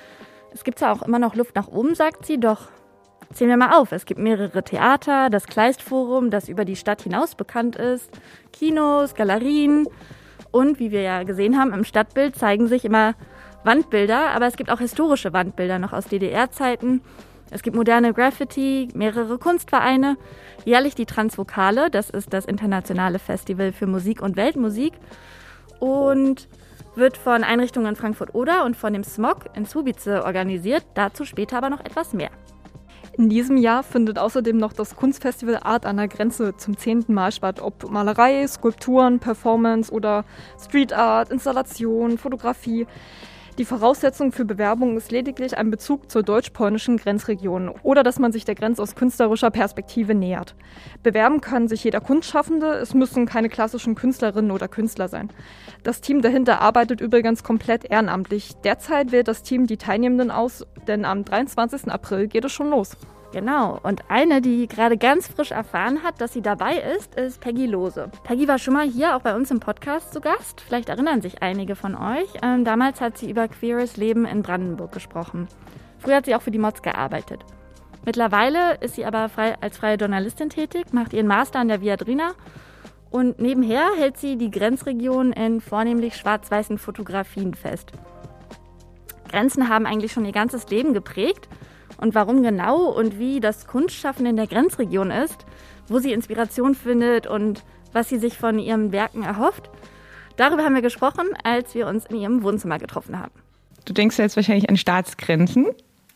Es 0.53 0.63
gibt 0.63 0.79
zwar 0.79 0.93
auch 0.93 1.03
immer 1.03 1.19
noch 1.19 1.35
Luft 1.35 1.55
nach 1.55 1.69
oben, 1.69 1.95
sagt 1.95 2.27
sie, 2.27 2.39
doch 2.39 2.69
zählen 3.33 3.51
wir 3.51 3.57
mal 3.57 3.79
auf. 3.79 3.93
Es 3.93 4.05
gibt 4.05 4.21
mehrere 4.21 4.63
Theater, 4.63 5.31
das 5.31 5.47
Kleistforum, 5.47 6.31
das 6.31 6.49
über 6.49 6.65
die 6.65 6.77
Stadt 6.77 7.01
hinaus 7.01 7.35
bekannt 7.35 7.77
ist, 7.77 8.11
Kinos, 8.53 9.15
Galerien 9.15 9.87
und 10.51 10.79
wie 10.79 10.91
wir 10.91 11.03
ja 11.03 11.23
gesehen 11.23 11.59
haben, 11.59 11.73
im 11.73 11.85
Stadtbild 11.85 12.37
zeigen 12.37 12.69
sich 12.69 12.85
immer 12.85 13.15
Wandbilder, 13.69 14.31
aber 14.31 14.47
es 14.47 14.57
gibt 14.57 14.71
auch 14.71 14.79
historische 14.79 15.35
Wandbilder 15.35 15.79
noch 15.79 15.93
aus 15.93 16.07
DDR-Zeiten. 16.07 17.03
Es 17.51 17.63
gibt 17.63 17.77
moderne 17.77 18.15
Graffiti, 18.15 18.89
mehrere 18.95 19.37
Kunstvereine, 19.37 20.17
jährlich 20.65 20.95
die 20.95 21.05
Transvokale, 21.05 21.91
das 21.91 22.09
ist 22.09 22.33
das 22.33 22.47
internationale 22.47 23.19
Festival 23.19 23.73
für 23.73 23.87
Musik 23.87 24.23
und 24.23 24.37
Weltmusik 24.37 24.95
und 25.81 26.49
wird 26.95 27.19
von 27.19 27.45
Einrichtungen 27.45 27.89
in 27.89 27.97
Frankfurt-Oder 27.97 28.65
und 28.65 28.75
von 28.75 28.95
dem 28.95 29.05
Smog 29.05 29.51
in 29.55 29.67
Subice 29.67 30.25
organisiert, 30.25 30.87
dazu 30.95 31.27
später 31.27 31.59
aber 31.59 31.69
noch 31.69 31.81
etwas 31.81 32.15
mehr. 32.15 32.31
In 33.19 33.29
diesem 33.29 33.59
Jahr 33.59 33.83
findet 33.83 34.19
außerdem 34.19 34.57
noch 34.57 34.73
das 34.73 34.97
Kunstfestival 34.97 35.59
Art 35.63 35.85
an 35.85 35.99
der 35.99 36.09
Grenze 36.09 36.57
zum 36.57 36.79
zehnten 36.79 37.13
Mal 37.13 37.33
statt. 37.33 37.61
Ob 37.61 37.91
Malerei, 37.91 38.47
Skulpturen, 38.47 39.19
Performance 39.19 39.93
oder 39.93 40.25
Street 40.59 40.95
Art, 40.95 41.31
Installation, 41.31 42.17
Fotografie. 42.17 42.87
Die 43.59 43.65
Voraussetzung 43.65 44.31
für 44.31 44.45
Bewerbung 44.45 44.97
ist 44.97 45.11
lediglich 45.11 45.59
ein 45.59 45.73
Bezug 45.73 46.13
zur 46.13 46.23
deutsch-polnischen 46.23 46.97
Grenzregion 46.97 47.71
oder 47.83 48.05
dass 48.05 48.21
man 48.21 48.31
sich 48.31 48.45
der 48.45 48.55
Grenze 48.55 48.81
aus 48.81 48.95
künstlerischer 48.95 49.51
Perspektive 49.51 50.15
nähert. 50.15 50.55
Bewerben 51.03 51.41
kann 51.41 51.67
sich 51.67 51.83
jeder 51.83 52.01
Kunstschaffende, 52.01 52.69
es 52.75 52.95
müssen 52.95 53.27
keine 53.27 53.49
klassischen 53.49 53.97
Künstlerinnen 53.97 54.53
oder 54.53 54.69
Künstler 54.69 55.09
sein. 55.09 55.31
Das 55.83 56.01
Team 56.01 56.23
dahinter 56.23 56.61
arbeitet 56.61 57.01
übrigens 57.01 57.43
komplett 57.43 57.85
ehrenamtlich. 57.85 58.55
Derzeit 58.63 59.11
wählt 59.11 59.27
das 59.27 59.43
Team 59.43 59.67
die 59.67 59.77
Teilnehmenden 59.77 60.31
aus, 60.31 60.65
denn 60.87 61.05
am 61.05 61.25
23. 61.25 61.91
April 61.91 62.29
geht 62.29 62.45
es 62.45 62.53
schon 62.53 62.71
los. 62.71 62.97
Genau. 63.33 63.79
Und 63.83 64.03
eine, 64.09 64.41
die 64.41 64.67
gerade 64.69 64.97
ganz 64.97 65.29
frisch 65.29 65.51
erfahren 65.51 66.03
hat, 66.03 66.21
dass 66.21 66.33
sie 66.33 66.41
dabei 66.41 66.77
ist, 66.97 67.15
ist 67.15 67.41
Peggy 67.41 67.67
Lose. 67.67 68.11
Peggy 68.25 68.49
war 68.49 68.59
schon 68.59 68.75
mal 68.75 68.89
hier 68.89 69.17
auch 69.17 69.21
bei 69.21 69.35
uns 69.37 69.51
im 69.51 69.61
Podcast 69.61 70.13
zu 70.13 70.21
Gast. 70.21 70.63
Vielleicht 70.63 70.89
erinnern 70.89 71.21
sich 71.21 71.43
einige 71.43 71.77
von 71.77 71.95
euch. 71.95 72.29
Ähm, 72.43 72.65
damals 72.65 73.01
hat 73.01 73.19
sie 73.19 73.31
über 73.31 73.49
queeres 73.49 73.97
Leben 73.99 74.25
in 74.25 74.43
Brandenburg 74.43 74.93
gesprochen. 74.93 75.47
Früher 75.99 76.17
hat 76.17 76.27
sie 76.27 76.35
auch 76.35 76.43
für 76.43 76.51
die 76.51 76.59
Mods 76.59 76.81
gearbeitet. 76.81 77.45
Mittlerweile 78.05 78.77
ist 78.81 78.95
sie 78.95 79.05
aber 79.05 79.29
frei, 79.29 79.57
als 79.61 79.77
freie 79.77 79.97
Journalistin 79.97 80.49
tätig, 80.49 80.93
macht 80.93 81.13
ihren 81.13 81.27
Master 81.27 81.59
an 81.59 81.69
der 81.69 81.83
Viadrina 81.83 82.33
und 83.11 83.39
nebenher 83.41 83.91
hält 83.99 84.17
sie 84.17 84.37
die 84.37 84.51
Grenzregion 84.51 85.33
in 85.33 85.61
vornehmlich 85.61 86.17
schwarz-weißen 86.17 86.79
Fotografien 86.79 87.53
fest. 87.55 87.93
Grenzen 89.29 89.69
haben 89.69 89.85
eigentlich 89.85 90.13
schon 90.13 90.25
ihr 90.25 90.33
ganzes 90.33 90.71
Leben 90.71 90.95
geprägt 90.95 91.49
und 91.99 92.15
warum 92.15 92.43
genau 92.43 92.87
und 92.87 93.19
wie 93.19 93.41
das 93.41 93.67
Kunstschaffen 93.67 94.25
in 94.25 94.37
der 94.37 94.47
Grenzregion 94.47 95.11
ist, 95.11 95.45
wo 95.89 95.99
sie 95.99 96.13
Inspiration 96.13 96.75
findet 96.75 97.27
und 97.27 97.63
was 97.93 98.09
sie 98.09 98.19
sich 98.19 98.37
von 98.39 98.59
ihren 98.59 98.93
Werken 98.93 99.23
erhofft. 99.23 99.71
Darüber 100.37 100.65
haben 100.65 100.75
wir 100.75 100.83
gesprochen, 100.83 101.27
als 101.43 101.75
wir 101.75 101.87
uns 101.87 102.07
in 102.07 102.17
ihrem 102.17 102.43
Wohnzimmer 102.43 102.79
getroffen 102.79 103.19
haben. 103.19 103.33
Du 103.85 103.93
denkst 103.93 104.19
jetzt 104.19 104.37
wahrscheinlich 104.37 104.69
an 104.69 104.77
Staatsgrenzen 104.77 105.67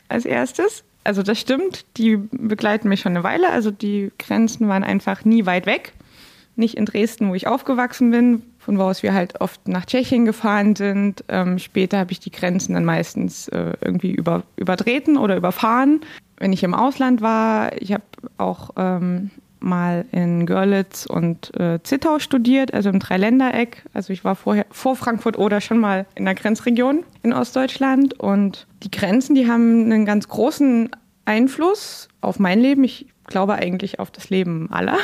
als 0.07 0.25
erstes. 0.25 0.83
Also 1.03 1.23
das 1.23 1.39
stimmt, 1.39 1.85
die 1.97 2.17
begleiten 2.31 2.87
mich 2.87 3.01
schon 3.01 3.13
eine 3.13 3.23
Weile. 3.23 3.49
Also 3.49 3.71
die 3.71 4.11
Grenzen 4.17 4.69
waren 4.69 4.83
einfach 4.83 5.25
nie 5.25 5.45
weit 5.45 5.65
weg. 5.65 5.93
Nicht 6.55 6.75
in 6.75 6.85
Dresden, 6.85 7.29
wo 7.29 7.35
ich 7.35 7.47
aufgewachsen 7.47 8.11
bin, 8.11 8.43
von 8.63 8.77
wo 8.77 8.83
aus 8.83 9.03
wir 9.03 9.13
halt 9.13 9.41
oft 9.41 9.67
nach 9.67 9.85
Tschechien 9.85 10.25
gefahren 10.25 10.75
sind. 10.75 11.23
Ähm, 11.27 11.59
später 11.59 11.99
habe 11.99 12.11
ich 12.11 12.19
die 12.19 12.31
Grenzen 12.31 12.73
dann 12.73 12.85
meistens 12.85 13.47
äh, 13.49 13.73
irgendwie 13.81 14.11
über, 14.11 14.43
übertreten 14.55 15.17
oder 15.17 15.35
überfahren. 15.35 16.01
Wenn 16.37 16.53
ich 16.53 16.63
im 16.63 16.73
Ausland 16.73 17.21
war, 17.21 17.79
ich 17.81 17.91
habe 17.93 18.03
auch 18.37 18.71
ähm, 18.77 19.31
mal 19.59 20.05
in 20.11 20.45
Görlitz 20.45 21.05
und 21.05 21.57
äh, 21.59 21.79
Zittau 21.83 22.19
studiert, 22.19 22.73
also 22.73 22.89
im 22.89 22.99
Dreiländereck. 22.99 23.83
Also 23.93 24.13
ich 24.13 24.23
war 24.23 24.35
vorher 24.35 24.65
vor 24.69 24.95
Frankfurt 24.95 25.37
oder 25.37 25.61
schon 25.61 25.79
mal 25.79 26.05
in 26.15 26.25
der 26.25 26.35
Grenzregion 26.35 27.03
in 27.23 27.33
Ostdeutschland. 27.33 28.19
Und 28.19 28.67
die 28.83 28.91
Grenzen, 28.91 29.35
die 29.35 29.49
haben 29.49 29.85
einen 29.85 30.05
ganz 30.05 30.27
großen 30.27 30.89
Einfluss 31.25 32.09
auf 32.21 32.39
mein 32.39 32.59
Leben. 32.59 32.83
Ich 32.83 33.07
glaube 33.25 33.55
eigentlich 33.55 33.99
auf 33.99 34.11
das 34.11 34.29
Leben 34.29 34.71
aller. 34.71 34.97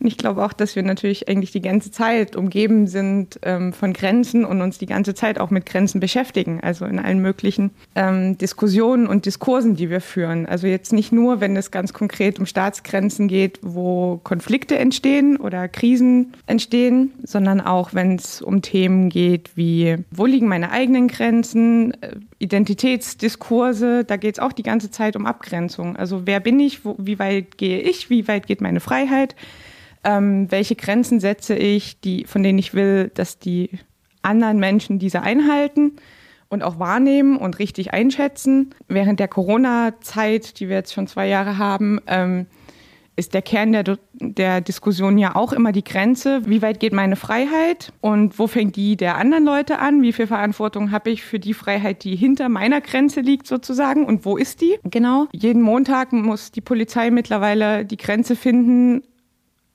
Und 0.00 0.06
ich 0.06 0.16
glaube 0.16 0.44
auch, 0.44 0.52
dass 0.52 0.76
wir 0.76 0.82
natürlich 0.82 1.28
eigentlich 1.28 1.50
die 1.50 1.60
ganze 1.60 1.90
Zeit 1.90 2.36
umgeben 2.36 2.86
sind 2.86 3.40
ähm, 3.42 3.72
von 3.72 3.92
Grenzen 3.92 4.44
und 4.44 4.62
uns 4.62 4.78
die 4.78 4.86
ganze 4.86 5.14
Zeit 5.14 5.40
auch 5.40 5.50
mit 5.50 5.66
Grenzen 5.66 5.98
beschäftigen. 5.98 6.60
Also 6.62 6.84
in 6.84 7.00
allen 7.00 7.20
möglichen 7.20 7.70
ähm, 7.96 8.38
Diskussionen 8.38 9.08
und 9.08 9.26
Diskursen, 9.26 9.74
die 9.74 9.90
wir 9.90 10.00
führen. 10.00 10.46
Also 10.46 10.68
jetzt 10.68 10.92
nicht 10.92 11.10
nur, 11.10 11.40
wenn 11.40 11.56
es 11.56 11.72
ganz 11.72 11.92
konkret 11.92 12.38
um 12.38 12.46
Staatsgrenzen 12.46 13.26
geht, 13.26 13.58
wo 13.62 14.20
Konflikte 14.22 14.78
entstehen 14.78 15.36
oder 15.36 15.66
Krisen 15.66 16.32
entstehen, 16.46 17.12
sondern 17.24 17.60
auch, 17.60 17.92
wenn 17.92 18.16
es 18.16 18.40
um 18.40 18.62
Themen 18.62 19.08
geht 19.08 19.50
wie, 19.56 19.96
wo 20.12 20.26
liegen 20.26 20.46
meine 20.46 20.70
eigenen 20.70 21.08
Grenzen, 21.08 22.00
äh, 22.02 22.14
Identitätsdiskurse, 22.38 24.04
da 24.04 24.16
geht 24.16 24.36
es 24.36 24.38
auch 24.38 24.52
die 24.52 24.62
ganze 24.62 24.92
Zeit 24.92 25.16
um 25.16 25.26
Abgrenzung. 25.26 25.96
Also 25.96 26.24
wer 26.24 26.38
bin 26.38 26.60
ich, 26.60 26.84
wo, 26.84 26.94
wie 26.98 27.18
weit 27.18 27.58
gehe 27.58 27.80
ich, 27.80 28.10
wie 28.10 28.28
weit 28.28 28.46
geht 28.46 28.60
meine 28.60 28.78
Freiheit? 28.78 29.34
Ähm, 30.08 30.50
welche 30.50 30.74
Grenzen 30.74 31.20
setze 31.20 31.54
ich, 31.54 32.00
die, 32.00 32.24
von 32.24 32.42
denen 32.42 32.58
ich 32.58 32.72
will, 32.72 33.10
dass 33.12 33.38
die 33.38 33.68
anderen 34.22 34.58
Menschen 34.58 34.98
diese 34.98 35.20
einhalten 35.20 35.96
und 36.48 36.62
auch 36.62 36.78
wahrnehmen 36.78 37.36
und 37.36 37.58
richtig 37.58 37.92
einschätzen. 37.92 38.74
Während 38.88 39.20
der 39.20 39.28
Corona-Zeit, 39.28 40.60
die 40.60 40.70
wir 40.70 40.76
jetzt 40.76 40.94
schon 40.94 41.08
zwei 41.08 41.28
Jahre 41.28 41.58
haben, 41.58 42.00
ähm, 42.06 42.46
ist 43.16 43.34
der 43.34 43.42
Kern 43.42 43.72
der, 43.72 43.98
der 44.14 44.60
Diskussion 44.60 45.18
ja 45.18 45.34
auch 45.34 45.52
immer 45.52 45.72
die 45.72 45.84
Grenze. 45.84 46.40
Wie 46.46 46.62
weit 46.62 46.80
geht 46.80 46.92
meine 46.92 47.16
Freiheit 47.16 47.92
und 48.00 48.38
wo 48.38 48.46
fängt 48.46 48.76
die 48.76 48.96
der 48.96 49.16
anderen 49.16 49.44
Leute 49.44 49.80
an? 49.80 50.00
Wie 50.00 50.12
viel 50.12 50.28
Verantwortung 50.28 50.92
habe 50.92 51.10
ich 51.10 51.24
für 51.24 51.40
die 51.40 51.52
Freiheit, 51.52 52.04
die 52.04 52.14
hinter 52.14 52.48
meiner 52.48 52.80
Grenze 52.80 53.20
liegt 53.20 53.46
sozusagen 53.48 54.06
und 54.06 54.24
wo 54.24 54.36
ist 54.36 54.60
die? 54.60 54.78
Genau. 54.84 55.26
Jeden 55.32 55.62
Montag 55.62 56.12
muss 56.12 56.52
die 56.52 56.60
Polizei 56.60 57.10
mittlerweile 57.10 57.84
die 57.84 57.96
Grenze 57.96 58.36
finden, 58.36 59.02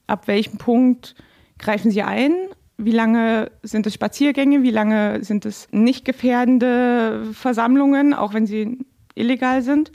ab 0.08 0.28
welchem 0.28 0.58
Punkt 0.58 1.16
greifen 1.60 1.92
Sie 1.92 2.02
ein? 2.02 2.34
Wie 2.78 2.92
lange 2.92 3.52
sind 3.62 3.86
es 3.86 3.94
Spaziergänge? 3.94 4.64
Wie 4.64 4.72
lange 4.72 5.24
sind 5.24 5.46
es 5.46 5.68
nicht 5.72 6.06
gefährdende 6.06 7.28
Versammlungen, 7.34 8.14
auch 8.14 8.34
wenn 8.34 8.48
sie 8.48 8.80
illegal 9.16 9.62
sind? 9.62 9.92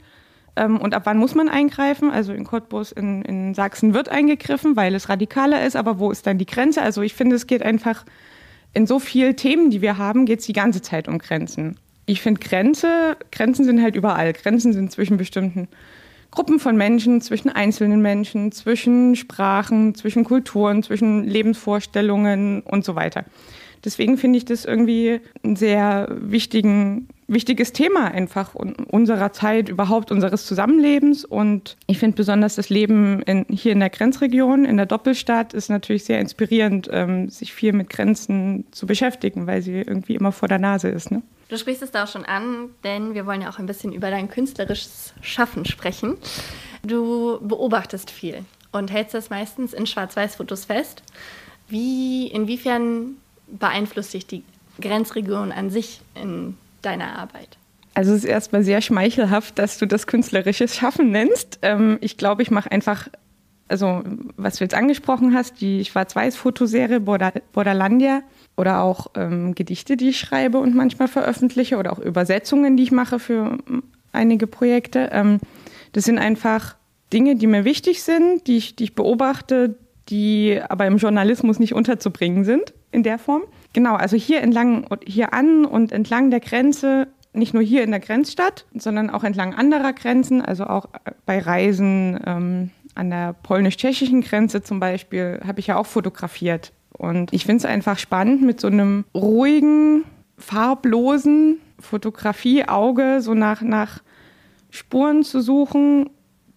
Ähm, 0.55 0.77
und 0.79 0.93
ab 0.93 1.03
wann 1.05 1.17
muss 1.17 1.35
man 1.35 1.49
eingreifen? 1.49 2.09
Also 2.09 2.33
in 2.33 2.45
Cottbus, 2.45 2.91
in, 2.91 3.21
in 3.23 3.53
Sachsen 3.53 3.93
wird 3.93 4.09
eingegriffen, 4.09 4.75
weil 4.75 4.95
es 4.95 5.09
radikaler 5.09 5.65
ist. 5.65 5.75
Aber 5.75 5.99
wo 5.99 6.11
ist 6.11 6.25
dann 6.25 6.37
die 6.37 6.45
Grenze? 6.45 6.81
Also 6.81 7.01
ich 7.01 7.13
finde, 7.13 7.35
es 7.35 7.47
geht 7.47 7.63
einfach 7.63 8.05
in 8.73 8.87
so 8.87 8.99
vielen 8.99 9.35
Themen, 9.35 9.71
die 9.71 9.81
wir 9.81 9.97
haben, 9.97 10.25
geht 10.25 10.39
es 10.39 10.45
die 10.45 10.53
ganze 10.53 10.81
Zeit 10.81 11.07
um 11.07 11.17
Grenzen. 11.19 11.77
Ich 12.05 12.21
finde 12.21 12.39
Grenze, 12.39 13.17
Grenzen 13.31 13.65
sind 13.65 13.81
halt 13.81 13.95
überall. 13.95 14.33
Grenzen 14.33 14.73
sind 14.73 14.91
zwischen 14.91 15.17
bestimmten 15.17 15.67
Gruppen 16.31 16.59
von 16.59 16.77
Menschen, 16.77 17.21
zwischen 17.21 17.49
einzelnen 17.49 18.01
Menschen, 18.01 18.51
zwischen 18.51 19.15
Sprachen, 19.15 19.95
zwischen 19.95 20.23
Kulturen, 20.23 20.83
zwischen 20.83 21.23
Lebensvorstellungen 21.23 22.61
und 22.61 22.85
so 22.85 22.95
weiter. 22.95 23.25
Deswegen 23.83 24.17
finde 24.17 24.37
ich 24.37 24.45
das 24.45 24.65
irgendwie 24.65 25.21
ein 25.43 25.55
sehr 25.55 26.07
wichtigen, 26.11 27.07
wichtiges 27.27 27.71
Thema 27.71 28.05
einfach 28.11 28.55
unserer 28.55 29.31
Zeit, 29.31 29.69
überhaupt 29.69 30.11
unseres 30.11 30.45
Zusammenlebens. 30.45 31.23
Und 31.23 31.77
ich 31.87 31.97
finde 31.99 32.15
besonders 32.15 32.55
das 32.55 32.69
Leben 32.69 33.21
in, 33.23 33.45
hier 33.49 33.71
in 33.71 33.79
der 33.79 33.89
Grenzregion, 33.89 34.65
in 34.65 34.77
der 34.77 34.85
Doppelstadt, 34.85 35.53
ist 35.53 35.69
natürlich 35.69 36.03
sehr 36.03 36.19
inspirierend, 36.19 36.89
ähm, 36.91 37.29
sich 37.29 37.53
viel 37.53 37.73
mit 37.73 37.89
Grenzen 37.89 38.65
zu 38.71 38.85
beschäftigen, 38.85 39.47
weil 39.47 39.61
sie 39.61 39.75
irgendwie 39.75 40.15
immer 40.15 40.31
vor 40.31 40.47
der 40.47 40.59
Nase 40.59 40.89
ist. 40.89 41.11
Ne? 41.11 41.21
Du 41.49 41.57
sprichst 41.57 41.81
es 41.81 41.91
da 41.91 42.03
auch 42.03 42.07
schon 42.07 42.25
an, 42.25 42.69
denn 42.83 43.15
wir 43.15 43.25
wollen 43.25 43.41
ja 43.41 43.49
auch 43.49 43.59
ein 43.59 43.65
bisschen 43.65 43.91
über 43.91 44.11
dein 44.11 44.29
künstlerisches 44.29 45.13
Schaffen 45.21 45.65
sprechen. 45.65 46.17
Du 46.83 47.39
beobachtest 47.41 48.11
viel 48.11 48.45
und 48.71 48.91
hältst 48.91 49.13
das 49.13 49.29
meistens 49.29 49.73
in 49.73 49.87
Schwarz-Weiß-Fotos 49.87 50.65
fest. 50.65 51.01
Wie, 51.67 52.27
inwiefern 52.27 53.17
beeinflusst 53.51 54.13
dich 54.13 54.25
die 54.27 54.43
Grenzregion 54.81 55.51
an 55.51 55.69
sich 55.69 56.01
in 56.15 56.57
deiner 56.81 57.17
Arbeit? 57.17 57.57
Also 57.93 58.13
es 58.13 58.19
ist 58.19 58.29
erstmal 58.29 58.63
sehr 58.63 58.81
schmeichelhaft, 58.81 59.59
dass 59.59 59.77
du 59.77 59.85
das 59.85 60.07
künstlerisches 60.07 60.75
Schaffen 60.75 61.11
nennst. 61.11 61.59
Ähm, 61.61 61.97
ich 62.01 62.17
glaube, 62.17 62.41
ich 62.41 62.51
mache 62.51 62.71
einfach, 62.71 63.09
also 63.67 64.03
was 64.37 64.57
du 64.57 64.63
jetzt 64.63 64.75
angesprochen 64.75 65.33
hast, 65.35 65.59
die 65.59 65.83
Schwarz-Weiß-Fotoserie 65.85 66.99
Borderlandia 66.99 68.21
oder 68.55 68.81
auch 68.81 69.07
ähm, 69.15 69.55
Gedichte, 69.55 69.97
die 69.97 70.09
ich 70.09 70.19
schreibe 70.19 70.59
und 70.59 70.75
manchmal 70.75 71.07
veröffentliche 71.07 71.77
oder 71.77 71.91
auch 71.91 71.99
Übersetzungen, 71.99 72.77
die 72.77 72.83
ich 72.83 72.91
mache 72.91 73.19
für 73.19 73.57
ähm, 73.67 73.83
einige 74.11 74.47
Projekte. 74.47 75.09
Ähm, 75.11 75.39
das 75.91 76.05
sind 76.05 76.19
einfach 76.19 76.75
Dinge, 77.11 77.35
die 77.35 77.47
mir 77.47 77.65
wichtig 77.65 78.03
sind, 78.03 78.47
die 78.47 78.57
ich, 78.57 78.75
die 78.75 78.85
ich 78.85 78.95
beobachte, 78.95 79.75
die 80.09 80.59
aber 80.69 80.87
im 80.87 80.97
Journalismus 80.97 81.59
nicht 81.59 81.73
unterzubringen 81.73 82.43
sind 82.43 82.73
in 82.91 83.03
der 83.03 83.19
Form. 83.19 83.43
Genau, 83.73 83.95
also 83.95 84.17
hier 84.17 84.41
entlang, 84.41 84.87
hier 85.05 85.33
an 85.33 85.65
und 85.65 85.91
entlang 85.91 86.31
der 86.31 86.39
Grenze, 86.39 87.07
nicht 87.33 87.53
nur 87.53 87.61
hier 87.61 87.83
in 87.83 87.91
der 87.91 87.99
Grenzstadt, 87.99 88.65
sondern 88.73 89.09
auch 89.09 89.23
entlang 89.23 89.53
anderer 89.53 89.93
Grenzen, 89.93 90.41
also 90.41 90.65
auch 90.65 90.87
bei 91.25 91.39
Reisen 91.39 92.19
ähm, 92.25 92.71
an 92.95 93.09
der 93.11 93.33
polnisch-tschechischen 93.43 94.21
Grenze 94.21 94.63
zum 94.63 94.79
Beispiel, 94.79 95.39
habe 95.45 95.59
ich 95.59 95.67
ja 95.67 95.77
auch 95.77 95.85
fotografiert. 95.85 96.73
Und 96.91 97.31
ich 97.31 97.45
finde 97.45 97.59
es 97.59 97.65
einfach 97.65 97.99
spannend, 97.99 98.41
mit 98.41 98.59
so 98.59 98.67
einem 98.67 99.05
ruhigen, 99.13 100.03
farblosen 100.37 101.57
Fotografieauge 101.79 103.21
so 103.21 103.33
nach, 103.33 103.61
nach 103.61 104.01
Spuren 104.69 105.23
zu 105.23 105.41
suchen, 105.41 106.09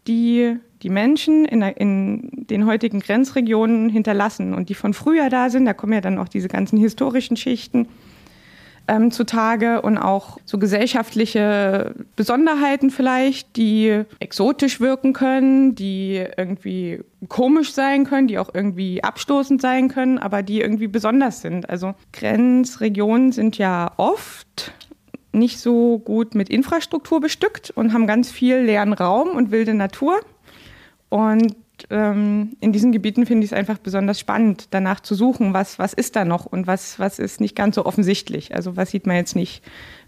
die 0.08 0.56
die 0.82 0.90
Menschen 0.90 1.44
in, 1.44 1.62
in, 1.62 2.30
den 2.32 2.66
heutigen 2.66 3.00
Grenzregionen 3.00 3.88
hinterlassen 3.88 4.54
und 4.54 4.68
die 4.68 4.74
von 4.74 4.94
früher 4.94 5.28
da 5.28 5.50
sind. 5.50 5.64
Da 5.64 5.74
kommen 5.74 5.92
ja 5.92 6.00
dann 6.00 6.18
auch 6.18 6.28
diese 6.28 6.48
ganzen 6.48 6.78
historischen 6.78 7.36
Schichten 7.36 7.88
ähm, 8.88 9.10
zutage 9.10 9.80
und 9.82 9.96
auch 9.96 10.38
so 10.44 10.58
gesellschaftliche 10.58 11.94
Besonderheiten 12.16 12.90
vielleicht, 12.90 13.56
die 13.56 14.02
exotisch 14.18 14.80
wirken 14.80 15.12
können, 15.12 15.74
die 15.74 16.24
irgendwie 16.36 17.00
komisch 17.28 17.72
sein 17.72 18.04
können, 18.04 18.26
die 18.26 18.38
auch 18.38 18.50
irgendwie 18.52 19.04
abstoßend 19.04 19.62
sein 19.62 19.88
können, 19.88 20.18
aber 20.18 20.42
die 20.42 20.60
irgendwie 20.60 20.88
besonders 20.88 21.42
sind. 21.42 21.70
Also 21.70 21.94
Grenzregionen 22.12 23.32
sind 23.32 23.56
ja 23.56 23.92
oft 23.96 24.72
nicht 25.32 25.60
so 25.60 25.98
gut 25.98 26.34
mit 26.34 26.50
Infrastruktur 26.50 27.20
bestückt 27.20 27.70
und 27.70 27.92
haben 27.92 28.06
ganz 28.06 28.30
viel 28.30 28.56
leeren 28.58 28.92
Raum 28.92 29.30
und 29.30 29.50
wilde 29.50 29.74
Natur. 29.74 30.20
Und 31.12 31.56
ähm, 31.90 32.56
in 32.60 32.72
diesen 32.72 32.90
Gebieten 32.90 33.26
finde 33.26 33.44
ich 33.44 33.52
es 33.52 33.58
einfach 33.58 33.76
besonders 33.76 34.18
spannend, 34.18 34.68
danach 34.70 35.00
zu 35.00 35.14
suchen, 35.14 35.52
was, 35.52 35.78
was 35.78 35.92
ist 35.92 36.16
da 36.16 36.24
noch 36.24 36.46
und 36.46 36.66
was, 36.66 36.98
was 36.98 37.18
ist 37.18 37.38
nicht 37.38 37.54
ganz 37.54 37.74
so 37.74 37.84
offensichtlich. 37.84 38.54
Also 38.54 38.78
was 38.78 38.92
sieht 38.92 39.06
man 39.06 39.16
jetzt 39.16 39.36
nicht, 39.36 39.62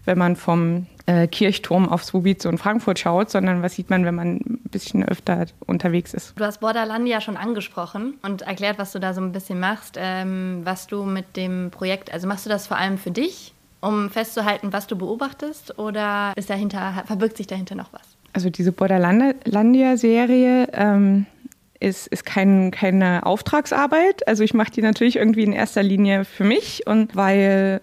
wenn 0.05 0.17
man 0.17 0.35
vom 0.35 0.87
äh, 1.05 1.27
Kirchturm 1.27 1.87
auf 1.87 2.03
Swobice 2.03 2.47
und 2.47 2.57
Frankfurt 2.57 2.97
schaut, 2.97 3.29
sondern 3.29 3.61
was 3.61 3.75
sieht 3.75 3.91
man, 3.91 4.03
wenn 4.03 4.15
man 4.15 4.37
ein 4.37 4.61
bisschen 4.71 5.07
öfter 5.07 5.45
unterwegs 5.67 6.15
ist. 6.15 6.33
Du 6.39 6.43
hast 6.43 6.59
Borderland 6.59 7.07
ja 7.07 7.21
schon 7.21 7.37
angesprochen 7.37 8.15
und 8.23 8.41
erklärt, 8.41 8.79
was 8.79 8.91
du 8.91 8.99
da 8.99 9.13
so 9.13 9.21
ein 9.21 9.31
bisschen 9.31 9.59
machst, 9.59 9.97
ähm, 9.99 10.61
was 10.63 10.87
du 10.87 11.03
mit 11.03 11.37
dem 11.37 11.69
Projekt, 11.69 12.11
also 12.11 12.27
machst 12.27 12.47
du 12.47 12.49
das 12.49 12.65
vor 12.65 12.77
allem 12.77 12.97
für 12.97 13.11
dich, 13.11 13.53
um 13.79 14.09
festzuhalten, 14.09 14.73
was 14.73 14.87
du 14.87 14.95
beobachtest 14.95 15.77
oder 15.77 16.33
ist 16.35 16.49
dahinter, 16.49 17.03
verbirgt 17.05 17.37
sich 17.37 17.45
dahinter 17.45 17.75
noch 17.75 17.93
was? 17.93 18.14
Also 18.35 18.49
diese 18.49 18.73
Borderlandia-Serie 18.73 20.67
ähm, 20.73 21.25
ist, 21.79 22.07
ist 22.07 22.25
kein, 22.25 22.69
keine 22.69 23.25
Auftragsarbeit. 23.25 24.27
Also 24.27 24.43
ich 24.43 24.53
mache 24.53 24.71
die 24.71 24.81
natürlich 24.81 25.15
irgendwie 25.15 25.43
in 25.43 25.53
erster 25.53 25.81
Linie 25.81 26.25
für 26.25 26.43
mich 26.43 26.85
und 26.85 27.15
weil 27.15 27.79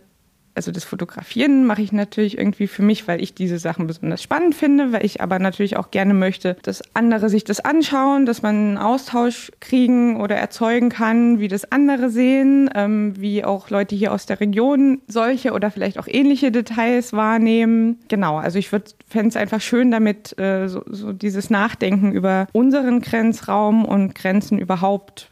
also 0.55 0.71
das 0.71 0.85
Fotografieren 0.85 1.65
mache 1.65 1.83
ich 1.83 1.93
natürlich 1.93 2.37
irgendwie 2.37 2.67
für 2.67 2.83
mich, 2.83 3.09
weil 3.09 3.23
ich 3.23 3.35
diese 3.35 3.59
Sachen 3.59 3.87
besonders 3.87 4.23
spannend 4.23 4.55
finde, 4.55 4.93
weil 4.93 5.05
ich 5.05 5.21
aber 5.21 5.39
natürlich 5.39 5.77
auch 5.77 5.91
gerne 5.91 6.15
möchte, 6.15 6.57
dass 6.63 6.83
andere 6.95 7.31
sich 7.31 7.45
das 7.45 7.61
anschauen, 7.61 8.27
dass 8.27 8.43
man 8.43 8.55
einen 8.55 8.79
Austausch 8.79 9.51
kriegen 9.61 10.21
oder 10.21 10.37
erzeugen 10.37 10.91
kann, 10.91 11.41
wie 11.41 11.49
das 11.49 11.71
andere 11.73 12.11
sehen, 12.11 12.69
ähm, 12.75 13.15
wie 13.19 13.45
auch 13.45 13.71
Leute 13.71 13.95
hier 13.95 14.13
aus 14.13 14.27
der 14.27 14.41
Region 14.41 15.01
solche 15.09 15.53
oder 15.53 15.71
vielleicht 15.71 15.99
auch 15.99 16.07
ähnliche 16.07 16.53
Details 16.53 17.13
wahrnehmen. 17.13 17.99
Genau, 18.09 18.37
also 18.37 18.59
ich 18.59 18.69
fände 18.69 18.93
es 19.13 19.37
einfach 19.37 19.61
schön, 19.61 19.91
damit 19.91 20.39
äh, 20.39 20.69
so, 20.69 20.83
so 20.87 21.13
dieses 21.13 21.49
Nachdenken 21.51 22.13
über 22.13 22.47
unseren 22.53 23.01
Grenzraum 23.01 23.85
und 23.85 24.15
Grenzen 24.15 24.59
überhaupt 24.59 25.31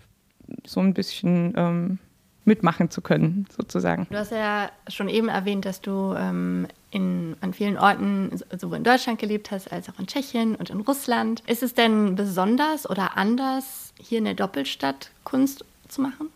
so 0.66 0.80
ein 0.80 0.94
bisschen 0.94 1.52
ähm, 1.56 1.98
mitmachen 2.44 2.90
zu 2.90 3.00
können, 3.00 3.46
sozusagen. 3.56 4.06
Du 4.10 4.16
hast 4.16 4.32
ja 4.32 4.70
schon 4.88 5.08
eben 5.08 5.28
erwähnt, 5.28 5.64
dass 5.64 5.80
du 5.80 6.14
ähm, 6.16 6.66
in, 6.90 7.36
an 7.40 7.52
vielen 7.52 7.78
Orten 7.78 8.30
sowohl 8.58 8.78
in 8.78 8.84
Deutschland 8.84 9.18
gelebt 9.18 9.50
hast 9.50 9.72
als 9.72 9.88
auch 9.88 9.98
in 9.98 10.06
Tschechien 10.06 10.54
und 10.56 10.70
in 10.70 10.80
Russland. 10.80 11.42
Ist 11.46 11.62
es 11.62 11.74
denn 11.74 12.16
besonders 12.16 12.88
oder 12.88 13.16
anders, 13.16 13.92
hier 14.00 14.18
in 14.18 14.24
der 14.24 14.34
Doppelstadt 14.34 15.10
Kunst 15.24 15.64
zu 15.88 16.00
machen? 16.00 16.28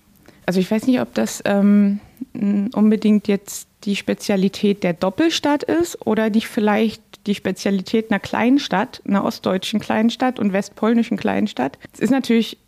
Also 0.46 0.60
ich 0.60 0.70
weiß 0.70 0.86
nicht, 0.86 1.00
ob 1.00 1.14
das 1.14 1.42
ähm, 1.46 2.00
unbedingt 2.32 3.28
jetzt 3.28 3.68
die 3.84 3.96
Spezialität 3.96 4.82
der 4.82 4.92
Doppelstadt 4.92 5.62
ist 5.62 6.06
oder 6.06 6.30
die 6.30 6.40
vielleicht 6.40 7.02
die 7.26 7.34
Spezialität 7.34 8.10
einer 8.10 8.20
Kleinstadt, 8.20 9.02
einer 9.06 9.24
ostdeutschen 9.24 9.80
Kleinstadt 9.80 10.38
und 10.38 10.52
westpolnischen 10.52 11.16
Kleinstadt. 11.16 11.78
Es 11.92 12.00
ist 12.00 12.10
natürlich 12.10 12.58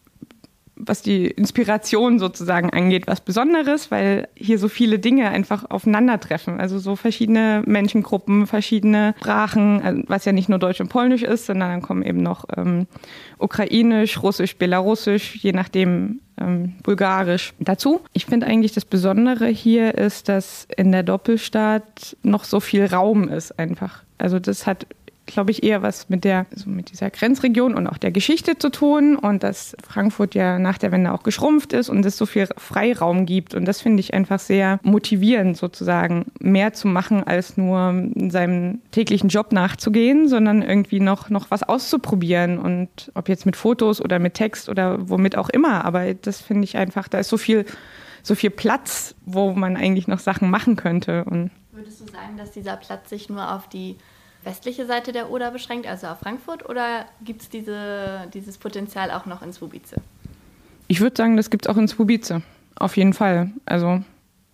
was 0.87 1.03
die 1.03 1.27
Inspiration 1.27 2.19
sozusagen 2.19 2.71
angeht, 2.71 3.07
was 3.07 3.21
Besonderes, 3.21 3.91
weil 3.91 4.29
hier 4.35 4.59
so 4.59 4.69
viele 4.69 4.99
Dinge 4.99 5.29
einfach 5.31 5.71
aufeinandertreffen. 5.71 6.61
Also 6.61 6.79
so 6.79 6.97
verschiedene 6.97 7.63
Menschengruppen, 7.67 8.47
verschiedene 8.47 9.15
Sprachen, 9.19 9.83
also 9.83 10.03
was 10.07 10.25
ja 10.25 10.33
nicht 10.33 10.49
nur 10.49 10.59
Deutsch 10.59 10.81
und 10.81 10.89
Polnisch 10.89 11.23
ist, 11.23 11.47
sondern 11.47 11.71
dann 11.71 11.83
kommen 11.83 12.03
eben 12.03 12.23
noch 12.23 12.45
ähm, 12.57 12.87
Ukrainisch, 13.39 14.23
Russisch, 14.23 14.57
Belarusisch, 14.57 15.37
je 15.37 15.53
nachdem 15.53 16.21
ähm, 16.41 16.75
Bulgarisch 16.83 17.55
dazu. 17.59 18.01
Ich 18.13 18.27
finde 18.27 18.47
eigentlich 18.47 18.73
das 18.73 18.85
Besondere 18.85 19.47
hier 19.47 19.95
ist, 19.97 20.29
dass 20.29 20.67
in 20.77 20.93
der 20.93 21.03
Doppelstadt 21.03 22.17
noch 22.23 22.45
so 22.45 22.61
viel 22.61 22.87
Raum 22.87 23.29
ist 23.29 23.59
einfach. 23.59 24.03
Also 24.19 24.39
das 24.39 24.67
hat 24.67 24.87
glaube 25.27 25.51
ich, 25.51 25.63
eher 25.63 25.83
was 25.83 26.09
mit 26.09 26.25
der, 26.25 26.47
also 26.53 26.71
mit 26.71 26.91
dieser 26.93 27.11
Grenzregion 27.11 27.75
und 27.75 27.87
auch 27.87 27.99
der 27.99 28.13
Geschichte 28.13 28.59
zu 28.59 28.71
tun 28.71 29.17
und 29.17 29.43
dass 29.43 29.77
Frankfurt 29.87 30.35
ja 30.35 30.59
nach 30.59 30.79
der 30.79 30.93
Wende 30.93 31.13
auch 31.13 31.25
geschrumpft 31.25 31.73
ist 31.73 31.89
und 31.89 32.07
es 32.07 32.17
so 32.17 32.27
viel 32.27 32.49
Freiraum 32.57 33.27
gibt. 33.27 33.55
Und 33.55 33.65
das 33.65 33.81
finde 33.81 34.01
ich 34.01 34.15
einfach 34.15 34.39
sehr 34.39 34.79
motivierend, 34.83 35.57
sozusagen 35.57 36.27
mehr 36.39 36.73
zu 36.73 36.89
machen, 36.89 37.25
als 37.25 37.57
nur 37.57 38.09
seinem 38.29 38.81
täglichen 38.93 39.29
Job 39.29 39.53
nachzugehen, 39.53 40.29
sondern 40.29 40.63
irgendwie 40.63 41.01
noch, 41.01 41.29
noch 41.29 41.51
was 41.51 41.65
auszuprobieren. 41.65 42.59
Und 42.59 43.11
ob 43.15 43.29
jetzt 43.29 43.47
mit 43.47 43.57
Fotos 43.57 44.01
oder 44.01 44.19
mit 44.19 44.35
Text 44.35 44.69
oder 44.69 45.09
womit 45.09 45.37
auch 45.37 45.49
immer. 45.49 45.85
Aber 45.85 46.15
das 46.15 46.41
finde 46.41 46.65
ich 46.65 46.77
einfach, 46.77 47.09
da 47.09 47.19
ist 47.19 47.29
so 47.29 47.37
viel, 47.37 47.67
so 48.23 48.35
viel 48.35 48.51
Platz, 48.51 49.15
wo 49.25 49.53
man 49.53 49.77
eigentlich 49.77 50.07
noch 50.07 50.21
Sachen 50.21 50.51
machen 50.51 50.77
könnte. 50.77 51.25
Und 51.25 51.51
Würdest 51.73 52.01
du 52.01 52.07
sagen, 52.07 52.37
dass 52.37 52.53
dieser 52.53 52.77
Platz 52.77 53.11
sich 53.11 53.29
nur 53.29 53.53
auf 53.53 53.69
die 53.69 53.97
westliche 54.47 54.87
Seite 54.87 55.13
der 55.13 55.31
Oder 55.31 55.51
beschränkt, 55.51 55.87
also 55.87 56.07
auf 56.07 56.21
Frankfurt, 56.21 56.67
oder 56.69 57.05
gibt 57.23 57.43
es 57.43 57.49
diese, 57.51 58.29
dieses 58.33 58.57
Potenzial 58.57 59.11
auch 59.11 59.27
noch 59.27 59.43
in 59.43 59.53
Swubice? 59.53 59.97
Ich 60.89 61.01
würde 61.01 61.17
sagen, 61.17 61.37
das 61.37 61.51
gibt 61.51 61.67
es 61.67 61.71
auch 61.71 61.77
in 61.77 61.89
Swubice, 61.89 62.35
auf 62.77 62.97
jeden 62.97 63.13
Fall. 63.13 63.51
Also 63.67 64.03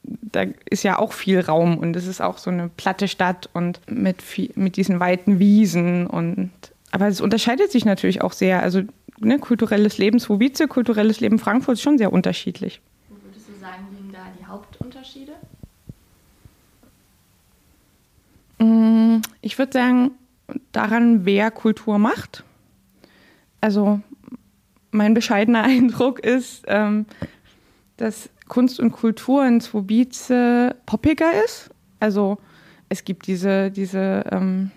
da 0.03 0.45
ist 0.69 0.83
ja 0.83 0.99
auch 0.99 1.13
viel 1.13 1.41
Raum 1.41 1.79
und 1.79 1.95
es 1.95 2.07
ist 2.07 2.21
auch 2.21 2.39
so 2.39 2.51
eine 2.51 2.69
platte 2.69 3.07
Stadt 3.07 3.49
und 3.53 3.81
mit, 3.89 4.23
viel, 4.23 4.51
mit 4.57 4.77
diesen 4.77 4.99
weiten 4.99 5.39
Wiesen 5.39 6.07
und 6.07 6.51
aber 6.91 7.07
es 7.07 7.21
unterscheidet 7.21 7.73
sich 7.73 7.85
natürlich 7.85 8.21
auch 8.21 8.33
sehr. 8.33 8.63
Also 8.63 8.83
ne, 9.19 9.39
kulturelles 9.39 9.99
Leben 9.99 10.21
Swubice, 10.21 10.69
kulturelles 10.69 11.21
Leben 11.21 11.39
Frankfurt 11.39 11.75
ist 11.75 11.83
schon 11.83 11.97
sehr 11.97 12.13
unterschiedlich. 12.13 12.81
Wo 13.09 13.17
würdest 13.25 13.49
du 13.49 13.59
sagen, 13.59 13.87
liegen 13.97 14.13
da 14.13 14.27
die 14.39 14.45
Hauptunterschiede? 14.45 15.33
Ich 19.40 19.59
würde 19.59 19.73
sagen, 19.73 20.11
daran, 20.73 21.25
wer 21.25 21.50
Kultur 21.50 21.99
macht. 21.99 22.45
Also 23.61 24.00
mein 24.90 25.14
bescheidener 25.14 25.62
Eindruck 25.64 26.21
ist, 26.21 26.64
ähm, 26.66 27.07
dass 27.97 28.31
Kunst 28.49 28.81
und 28.81 28.92
Kultur 28.92 29.47
in 29.47 29.61
Zwobice 29.61 30.75
poppiger 30.87 31.43
ist. 31.45 31.71
Also 32.00 32.39
es 32.89 33.04
gibt 33.04 33.26
diese, 33.26 33.71
diese 33.71 34.25
ähm, 34.30 34.71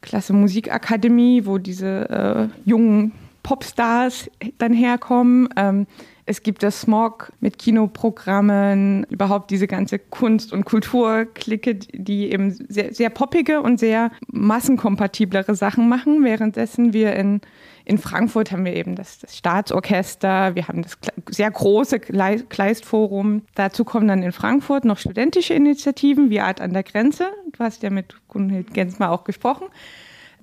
Klasse 0.00 0.32
Musikakademie, 0.32 1.44
wo 1.44 1.58
diese 1.58 2.08
äh, 2.08 2.68
jungen 2.68 3.12
Popstars 3.42 4.30
dann 4.58 4.72
herkommen. 4.72 5.48
Ähm, 5.56 5.86
es 6.26 6.42
gibt 6.42 6.62
das 6.62 6.80
Smog 6.80 7.32
mit 7.40 7.58
Kinoprogrammen, 7.58 9.04
überhaupt 9.10 9.50
diese 9.50 9.66
ganze 9.66 9.98
Kunst- 9.98 10.52
und 10.52 10.64
Kulturklicke, 10.64 11.74
die 11.74 12.32
eben 12.32 12.52
sehr, 12.68 12.94
sehr 12.94 13.10
poppige 13.10 13.60
und 13.60 13.78
sehr 13.78 14.10
massenkompatiblere 14.28 15.54
Sachen 15.54 15.88
machen, 15.88 16.24
währenddessen 16.24 16.92
wir 16.92 17.14
in 17.16 17.40
in 17.86 17.98
Frankfurt 17.98 18.50
haben 18.50 18.64
wir 18.64 18.74
eben 18.74 18.96
das, 18.96 19.18
das, 19.18 19.36
Staatsorchester, 19.36 20.54
wir 20.54 20.68
haben 20.68 20.82
das 20.82 20.96
sehr 21.28 21.50
große 21.50 22.00
Kleistforum. 22.00 23.42
Dazu 23.54 23.84
kommen 23.84 24.08
dann 24.08 24.22
in 24.22 24.32
Frankfurt 24.32 24.86
noch 24.86 24.96
studentische 24.96 25.52
Initiativen 25.52 26.30
wie 26.30 26.40
Art 26.40 26.62
an 26.62 26.72
der 26.72 26.82
Grenze. 26.82 27.30
Du 27.52 27.62
hast 27.62 27.82
ja 27.82 27.90
mit 27.90 28.16
Gunhild 28.28 28.72
Gensmer 28.72 29.10
auch 29.10 29.24
gesprochen. 29.24 29.66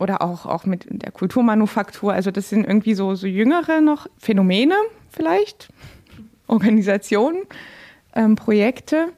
Oder 0.01 0.23
auch, 0.23 0.47
auch 0.47 0.65
mit 0.65 0.87
der 0.89 1.11
Kulturmanufaktur. 1.11 2.11
Also 2.11 2.31
das 2.31 2.49
sind 2.49 2.65
irgendwie 2.65 2.95
so, 2.95 3.13
so 3.13 3.27
jüngere 3.27 3.81
noch 3.81 4.07
Phänomene, 4.17 4.73
vielleicht, 5.09 5.69
Organisationen, 6.47 7.43
ähm, 8.15 8.35
Projekte, 8.35 9.09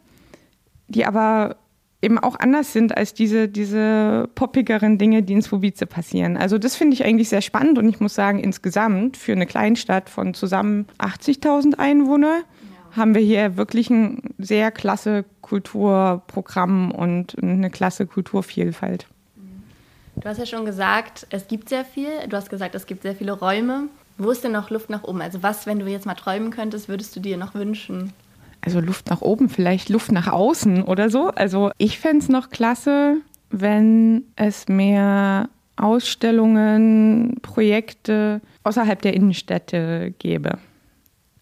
die 0.89 1.05
aber 1.05 1.55
eben 2.01 2.19
auch 2.19 2.37
anders 2.37 2.73
sind 2.73 2.97
als 2.97 3.13
diese, 3.13 3.47
diese 3.47 4.29
poppigeren 4.35 4.97
Dinge, 4.97 5.23
die 5.23 5.31
in 5.31 5.41
Swobice 5.41 5.85
passieren. 5.87 6.35
Also 6.35 6.57
das 6.57 6.75
finde 6.75 6.95
ich 6.95 7.05
eigentlich 7.05 7.29
sehr 7.29 7.41
spannend 7.41 7.77
und 7.77 7.87
ich 7.87 8.01
muss 8.01 8.13
sagen, 8.13 8.39
insgesamt 8.39 9.15
für 9.15 9.31
eine 9.31 9.45
Kleinstadt 9.45 10.09
von 10.09 10.33
zusammen 10.33 10.87
80.000 10.99 11.79
Einwohnern 11.79 12.41
ja. 12.41 12.97
haben 12.97 13.15
wir 13.15 13.21
hier 13.21 13.55
wirklich 13.55 13.89
ein 13.89 14.35
sehr 14.37 14.69
klasse 14.69 15.23
Kulturprogramm 15.39 16.91
und 16.91 17.41
eine 17.41 17.69
klasse 17.69 18.05
Kulturvielfalt. 18.05 19.07
Du 20.15 20.29
hast 20.29 20.37
ja 20.37 20.45
schon 20.45 20.65
gesagt, 20.65 21.27
es 21.31 21.47
gibt 21.47 21.69
sehr 21.69 21.85
viel. 21.85 22.09
Du 22.29 22.37
hast 22.37 22.49
gesagt, 22.49 22.75
es 22.75 22.85
gibt 22.85 23.03
sehr 23.03 23.15
viele 23.15 23.33
Räume. 23.33 23.87
Wo 24.17 24.31
ist 24.31 24.43
denn 24.43 24.51
noch 24.51 24.69
Luft 24.69 24.89
nach 24.89 25.03
oben? 25.03 25.21
Also 25.21 25.41
was, 25.41 25.65
wenn 25.65 25.79
du 25.79 25.87
jetzt 25.87 26.05
mal 26.05 26.13
träumen 26.13 26.51
könntest, 26.51 26.87
würdest 26.87 27.15
du 27.15 27.19
dir 27.19 27.37
noch 27.37 27.55
wünschen? 27.55 28.13
Also 28.61 28.79
Luft 28.79 29.09
nach 29.09 29.21
oben, 29.21 29.49
vielleicht 29.49 29.89
Luft 29.89 30.11
nach 30.11 30.27
außen 30.27 30.83
oder 30.83 31.09
so. 31.09 31.29
Also 31.29 31.71
ich 31.77 31.99
fände 31.99 32.19
es 32.19 32.29
noch 32.29 32.49
klasse, 32.49 33.17
wenn 33.49 34.23
es 34.35 34.67
mehr 34.67 35.49
Ausstellungen, 35.75 37.37
Projekte 37.41 38.41
außerhalb 38.63 39.01
der 39.01 39.15
Innenstädte 39.15 40.13
gäbe. 40.19 40.59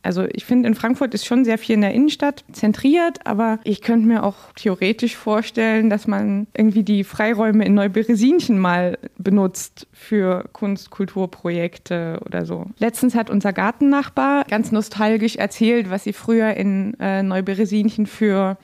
Also 0.04 0.26
ich 0.32 0.46
finde, 0.46 0.68
in 0.68 0.76
Frankfurt 0.76 1.14
ist 1.14 1.26
schon 1.26 1.46
sehr 1.46 1.58
viel 1.58 1.76
in 1.76 1.82
der 1.82 1.94
Innenstadt 1.94 2.44
zentriert, 2.52 3.26
aber 3.26 3.60
ich 3.64 3.82
könnte 3.82 4.08
mir 4.08 4.24
auch 4.24 4.36
theoretisch 4.56 5.16
vorstellen, 5.16 5.90
dass 5.90 6.08
man 6.08 6.48
irgendwie 6.56 6.84
die 6.84 7.04
Freiräume 7.04 7.66
in 7.66 7.74
Neuberesinchen 7.74 8.58
mal 8.58 8.98
benutzt 9.18 9.88
für 9.94 10.50
Kunst-, 10.54 10.90
Kulturprojekte 10.90 12.20
oder 12.26 12.46
so. 12.46 12.66
Letztens 12.80 13.16
hat 13.16 13.30
unser 13.30 13.54
Gartennachbar 13.54 14.46
ganz 14.46 14.72
nostalgisch 14.72 15.36
erzählt, 15.36 15.90
was 15.90 16.04
sie 16.04 16.14
früher 16.14 16.54
in 16.56 16.96
äh, 17.00 17.24
Neuberesinchen 17.24 18.06
für 18.06 18.58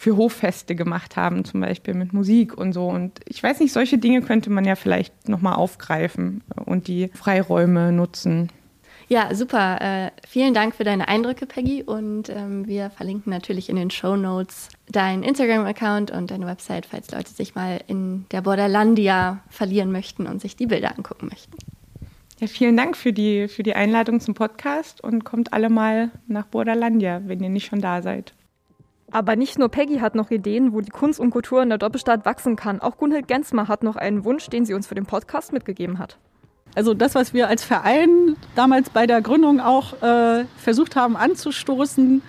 für 0.00 0.16
Hoffeste 0.16 0.74
gemacht 0.74 1.16
haben, 1.16 1.44
zum 1.44 1.60
Beispiel 1.60 1.92
mit 1.92 2.14
Musik 2.14 2.56
und 2.56 2.72
so. 2.72 2.86
Und 2.86 3.20
ich 3.28 3.42
weiß 3.42 3.60
nicht, 3.60 3.70
solche 3.70 3.98
Dinge 3.98 4.22
könnte 4.22 4.48
man 4.48 4.64
ja 4.64 4.74
vielleicht 4.74 5.28
nochmal 5.28 5.56
aufgreifen 5.56 6.42
und 6.64 6.88
die 6.88 7.10
Freiräume 7.12 7.92
nutzen. 7.92 8.48
Ja, 9.12 9.34
super. 9.34 9.80
Äh, 9.80 10.10
vielen 10.24 10.54
Dank 10.54 10.76
für 10.76 10.84
deine 10.84 11.08
Eindrücke, 11.08 11.44
Peggy. 11.44 11.82
Und 11.82 12.28
ähm, 12.28 12.68
wir 12.68 12.90
verlinken 12.90 13.32
natürlich 13.32 13.68
in 13.68 13.74
den 13.74 13.90
Show 13.90 14.14
Notes 14.14 14.68
deinen 14.88 15.24
Instagram-Account 15.24 16.12
und 16.12 16.30
deine 16.30 16.46
Website, 16.46 16.86
falls 16.86 17.10
Leute 17.10 17.30
sich 17.30 17.56
mal 17.56 17.80
in 17.88 18.26
der 18.30 18.40
Borderlandia 18.40 19.40
verlieren 19.48 19.90
möchten 19.90 20.28
und 20.28 20.40
sich 20.40 20.54
die 20.54 20.68
Bilder 20.68 20.96
angucken 20.96 21.26
möchten. 21.26 21.56
Ja, 22.38 22.46
vielen 22.46 22.76
Dank 22.76 22.96
für 22.96 23.12
die, 23.12 23.48
für 23.48 23.64
die 23.64 23.74
Einladung 23.74 24.20
zum 24.20 24.34
Podcast 24.34 25.02
und 25.02 25.24
kommt 25.24 25.52
alle 25.52 25.70
mal 25.70 26.12
nach 26.28 26.46
Borderlandia, 26.46 27.22
wenn 27.26 27.42
ihr 27.42 27.50
nicht 27.50 27.66
schon 27.66 27.80
da 27.80 28.02
seid. 28.02 28.32
Aber 29.10 29.34
nicht 29.34 29.58
nur 29.58 29.70
Peggy 29.70 29.98
hat 29.98 30.14
noch 30.14 30.30
Ideen, 30.30 30.72
wo 30.72 30.82
die 30.82 30.90
Kunst 30.92 31.18
und 31.18 31.30
Kultur 31.30 31.64
in 31.64 31.68
der 31.68 31.78
Doppelstadt 31.78 32.24
wachsen 32.24 32.54
kann. 32.54 32.80
Auch 32.80 32.96
Gunhild 32.96 33.26
Gensmer 33.26 33.66
hat 33.66 33.82
noch 33.82 33.96
einen 33.96 34.24
Wunsch, 34.24 34.46
den 34.46 34.64
sie 34.64 34.72
uns 34.74 34.86
für 34.86 34.94
den 34.94 35.06
Podcast 35.06 35.52
mitgegeben 35.52 35.98
hat. 35.98 36.16
Also 36.74 36.94
das, 36.94 37.14
was 37.14 37.34
wir 37.34 37.48
als 37.48 37.64
Verein 37.64 38.36
damals 38.54 38.90
bei 38.90 39.06
der 39.06 39.20
Gründung 39.22 39.60
auch 39.60 40.00
äh, 40.02 40.44
versucht 40.56 40.96
haben 40.96 41.16
anzustoßen, 41.16 42.22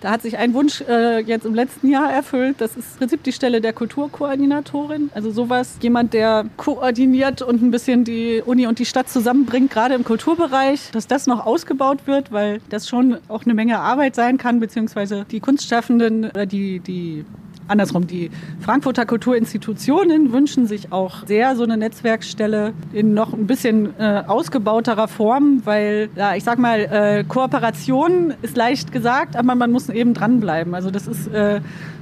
Da 0.00 0.10
hat 0.10 0.22
sich 0.22 0.38
ein 0.38 0.54
Wunsch 0.54 0.80
äh, 0.88 1.20
jetzt 1.20 1.44
im 1.44 1.54
letzten 1.54 1.88
Jahr 1.90 2.10
erfüllt. 2.10 2.56
Das 2.58 2.74
ist 2.76 2.92
im 2.92 2.98
Prinzip 2.98 3.22
die 3.22 3.32
Stelle 3.32 3.60
der 3.60 3.74
Kulturkoordinatorin. 3.74 5.10
Also 5.14 5.30
sowas, 5.30 5.76
jemand, 5.82 6.14
der 6.14 6.46
koordiniert 6.56 7.42
und 7.42 7.62
ein 7.62 7.70
bisschen 7.70 8.04
die 8.04 8.42
Uni 8.44 8.66
und 8.66 8.78
die 8.78 8.86
Stadt 8.86 9.10
zusammenbringt, 9.10 9.70
gerade 9.70 9.94
im 9.94 10.04
Kulturbereich, 10.04 10.90
dass 10.92 11.06
das 11.06 11.26
noch 11.26 11.44
ausgebaut 11.44 12.06
wird, 12.06 12.32
weil 12.32 12.60
das 12.70 12.88
schon 12.88 13.18
auch 13.28 13.44
eine 13.44 13.52
Menge 13.52 13.78
Arbeit 13.78 14.14
sein 14.14 14.38
kann, 14.38 14.58
beziehungsweise 14.58 15.26
die 15.30 15.40
Kunstschaffenden 15.40 16.24
oder 16.24 16.46
die, 16.46 16.80
die 16.80 17.26
andersrum, 17.70 18.06
die 18.06 18.30
Frankfurter 18.60 19.06
Kulturinstitutionen 19.06 20.32
wünschen 20.32 20.66
sich 20.66 20.92
auch 20.92 21.26
sehr 21.26 21.56
so 21.56 21.62
eine 21.62 21.76
Netzwerkstelle 21.76 22.72
in 22.92 23.14
noch 23.14 23.32
ein 23.32 23.46
bisschen 23.46 23.98
äh, 23.98 24.22
ausgebauterer 24.26 25.08
Form, 25.08 25.62
weil, 25.64 26.10
ja, 26.16 26.34
ich 26.34 26.44
sag 26.44 26.58
mal, 26.58 26.80
äh, 26.80 27.24
Kooperation 27.24 28.34
ist 28.42 28.56
leicht 28.56 28.92
gesagt, 28.92 29.36
aber 29.36 29.54
man 29.54 29.70
muss 29.70 29.88
eben 29.88 30.14
dranbleiben. 30.14 30.74
Also 30.74 30.90
das 30.90 31.06
ist 31.06 31.28
äh, 31.28 31.60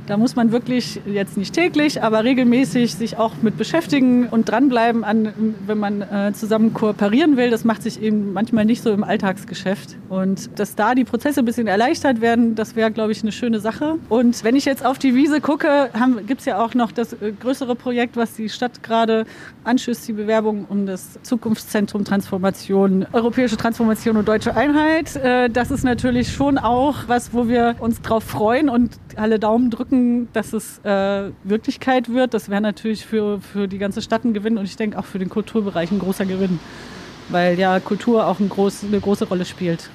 da 0.08 0.16
muss 0.16 0.36
man 0.36 0.52
wirklich 0.52 1.02
jetzt 1.04 1.36
nicht 1.36 1.52
täglich, 1.52 2.02
aber 2.02 2.24
regelmäßig 2.24 2.94
sich 2.94 3.18
auch 3.18 3.34
mit 3.42 3.58
beschäftigen 3.58 4.26
und 4.26 4.48
dranbleiben, 4.48 5.04
an, 5.04 5.54
wenn 5.66 5.76
man 5.76 6.00
äh, 6.00 6.32
zusammen 6.32 6.72
kooperieren 6.72 7.36
will. 7.36 7.50
Das 7.50 7.64
macht 7.64 7.82
sich 7.82 8.00
eben 8.00 8.32
manchmal 8.32 8.64
nicht 8.64 8.82
so 8.82 8.90
im 8.90 9.04
Alltagsgeschäft. 9.04 9.96
Und 10.08 10.58
dass 10.58 10.74
da 10.74 10.94
die 10.94 11.04
Prozesse 11.04 11.40
ein 11.40 11.44
bisschen 11.44 11.66
erleichtert 11.66 12.22
werden, 12.22 12.54
das 12.54 12.74
wäre, 12.74 12.90
glaube 12.90 13.12
ich, 13.12 13.20
eine 13.20 13.32
schöne 13.32 13.60
Sache. 13.60 13.98
Und 14.08 14.42
wenn 14.44 14.56
ich 14.56 14.64
jetzt 14.64 14.82
auf 14.82 14.98
die 14.98 15.14
Wiese 15.14 15.42
gucke, 15.42 15.57
gibt 16.26 16.40
es 16.40 16.46
ja 16.46 16.62
auch 16.62 16.74
noch 16.74 16.92
das 16.92 17.12
äh, 17.12 17.32
größere 17.32 17.74
Projekt, 17.74 18.16
was 18.16 18.34
die 18.34 18.48
Stadt 18.48 18.82
gerade 18.82 19.24
anschüsst, 19.64 20.06
die 20.08 20.12
Bewerbung 20.12 20.66
um 20.68 20.86
das 20.86 21.18
Zukunftszentrum 21.22 22.04
Transformation, 22.04 23.06
europäische 23.12 23.56
Transformation 23.56 24.16
und 24.16 24.28
deutsche 24.28 24.56
Einheit. 24.56 25.16
Äh, 25.16 25.48
das 25.50 25.70
ist 25.70 25.84
natürlich 25.84 26.32
schon 26.32 26.58
auch 26.58 26.96
was, 27.06 27.32
wo 27.32 27.48
wir 27.48 27.76
uns 27.78 28.00
drauf 28.00 28.24
freuen 28.24 28.68
und 28.68 28.98
alle 29.16 29.38
Daumen 29.38 29.70
drücken, 29.70 30.28
dass 30.32 30.52
es 30.52 30.78
äh, 30.84 31.30
Wirklichkeit 31.44 32.08
wird. 32.08 32.34
Das 32.34 32.48
wäre 32.48 32.60
natürlich 32.60 33.04
für, 33.04 33.40
für 33.40 33.68
die 33.68 33.78
ganze 33.78 34.02
Stadt 34.02 34.24
ein 34.24 34.34
Gewinn 34.34 34.58
und 34.58 34.64
ich 34.64 34.76
denke 34.76 34.98
auch 34.98 35.04
für 35.04 35.18
den 35.18 35.28
Kulturbereich 35.28 35.90
ein 35.90 35.98
großer 35.98 36.26
Gewinn, 36.26 36.60
weil 37.28 37.58
ja 37.58 37.80
Kultur 37.80 38.26
auch 38.26 38.40
ein 38.40 38.48
groß, 38.48 38.84
eine 38.84 39.00
große 39.00 39.26
Rolle 39.26 39.44
spielt. 39.44 39.90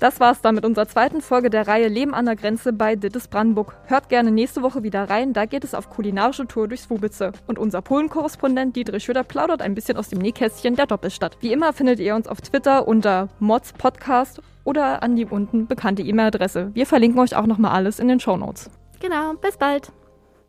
Das 0.00 0.18
war's 0.18 0.40
dann 0.40 0.54
mit 0.54 0.64
unserer 0.64 0.88
zweiten 0.88 1.20
Folge 1.20 1.50
der 1.50 1.68
Reihe 1.68 1.88
Leben 1.88 2.14
an 2.14 2.24
der 2.24 2.34
Grenze 2.34 2.72
bei 2.72 2.96
Dittes 2.96 3.28
Brandenburg. 3.28 3.76
Hört 3.84 4.08
gerne 4.08 4.30
nächste 4.30 4.62
Woche 4.62 4.82
wieder 4.82 5.10
rein, 5.10 5.34
da 5.34 5.44
geht 5.44 5.62
es 5.62 5.74
auf 5.74 5.90
kulinarische 5.90 6.46
Tour 6.46 6.68
durchs 6.68 6.88
Wubice. 6.88 7.32
Und 7.46 7.58
unser 7.58 7.82
Polen-Korrespondent 7.82 8.74
Dietrich 8.74 9.04
Schütter 9.04 9.24
plaudert 9.24 9.60
ein 9.60 9.74
bisschen 9.74 9.98
aus 9.98 10.08
dem 10.08 10.20
Nähkästchen 10.20 10.74
der 10.74 10.86
Doppelstadt. 10.86 11.36
Wie 11.40 11.52
immer 11.52 11.74
findet 11.74 12.00
ihr 12.00 12.14
uns 12.14 12.28
auf 12.28 12.40
Twitter 12.40 12.88
unter 12.88 13.28
Mods 13.40 13.74
Podcast 13.74 14.40
oder 14.64 15.02
an 15.02 15.16
die 15.16 15.26
unten 15.26 15.66
bekannte 15.66 16.02
E-Mail-Adresse. 16.02 16.70
Wir 16.72 16.86
verlinken 16.86 17.20
euch 17.20 17.36
auch 17.36 17.46
nochmal 17.46 17.72
alles 17.72 17.98
in 17.98 18.08
den 18.08 18.20
Show 18.20 18.38
Notes. 18.38 18.70
Genau, 19.00 19.34
bis 19.34 19.58
bald. 19.58 19.92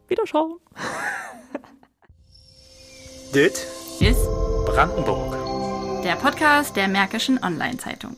Wiederschauen. 0.07 0.59
Dit 3.33 3.67
ist 3.99 4.25
Brandenburg. 4.65 5.35
Der 6.05 6.15
Podcast 6.15 6.77
der 6.77 6.87
Märkischen 6.87 7.37
Online-Zeitung. 7.43 8.15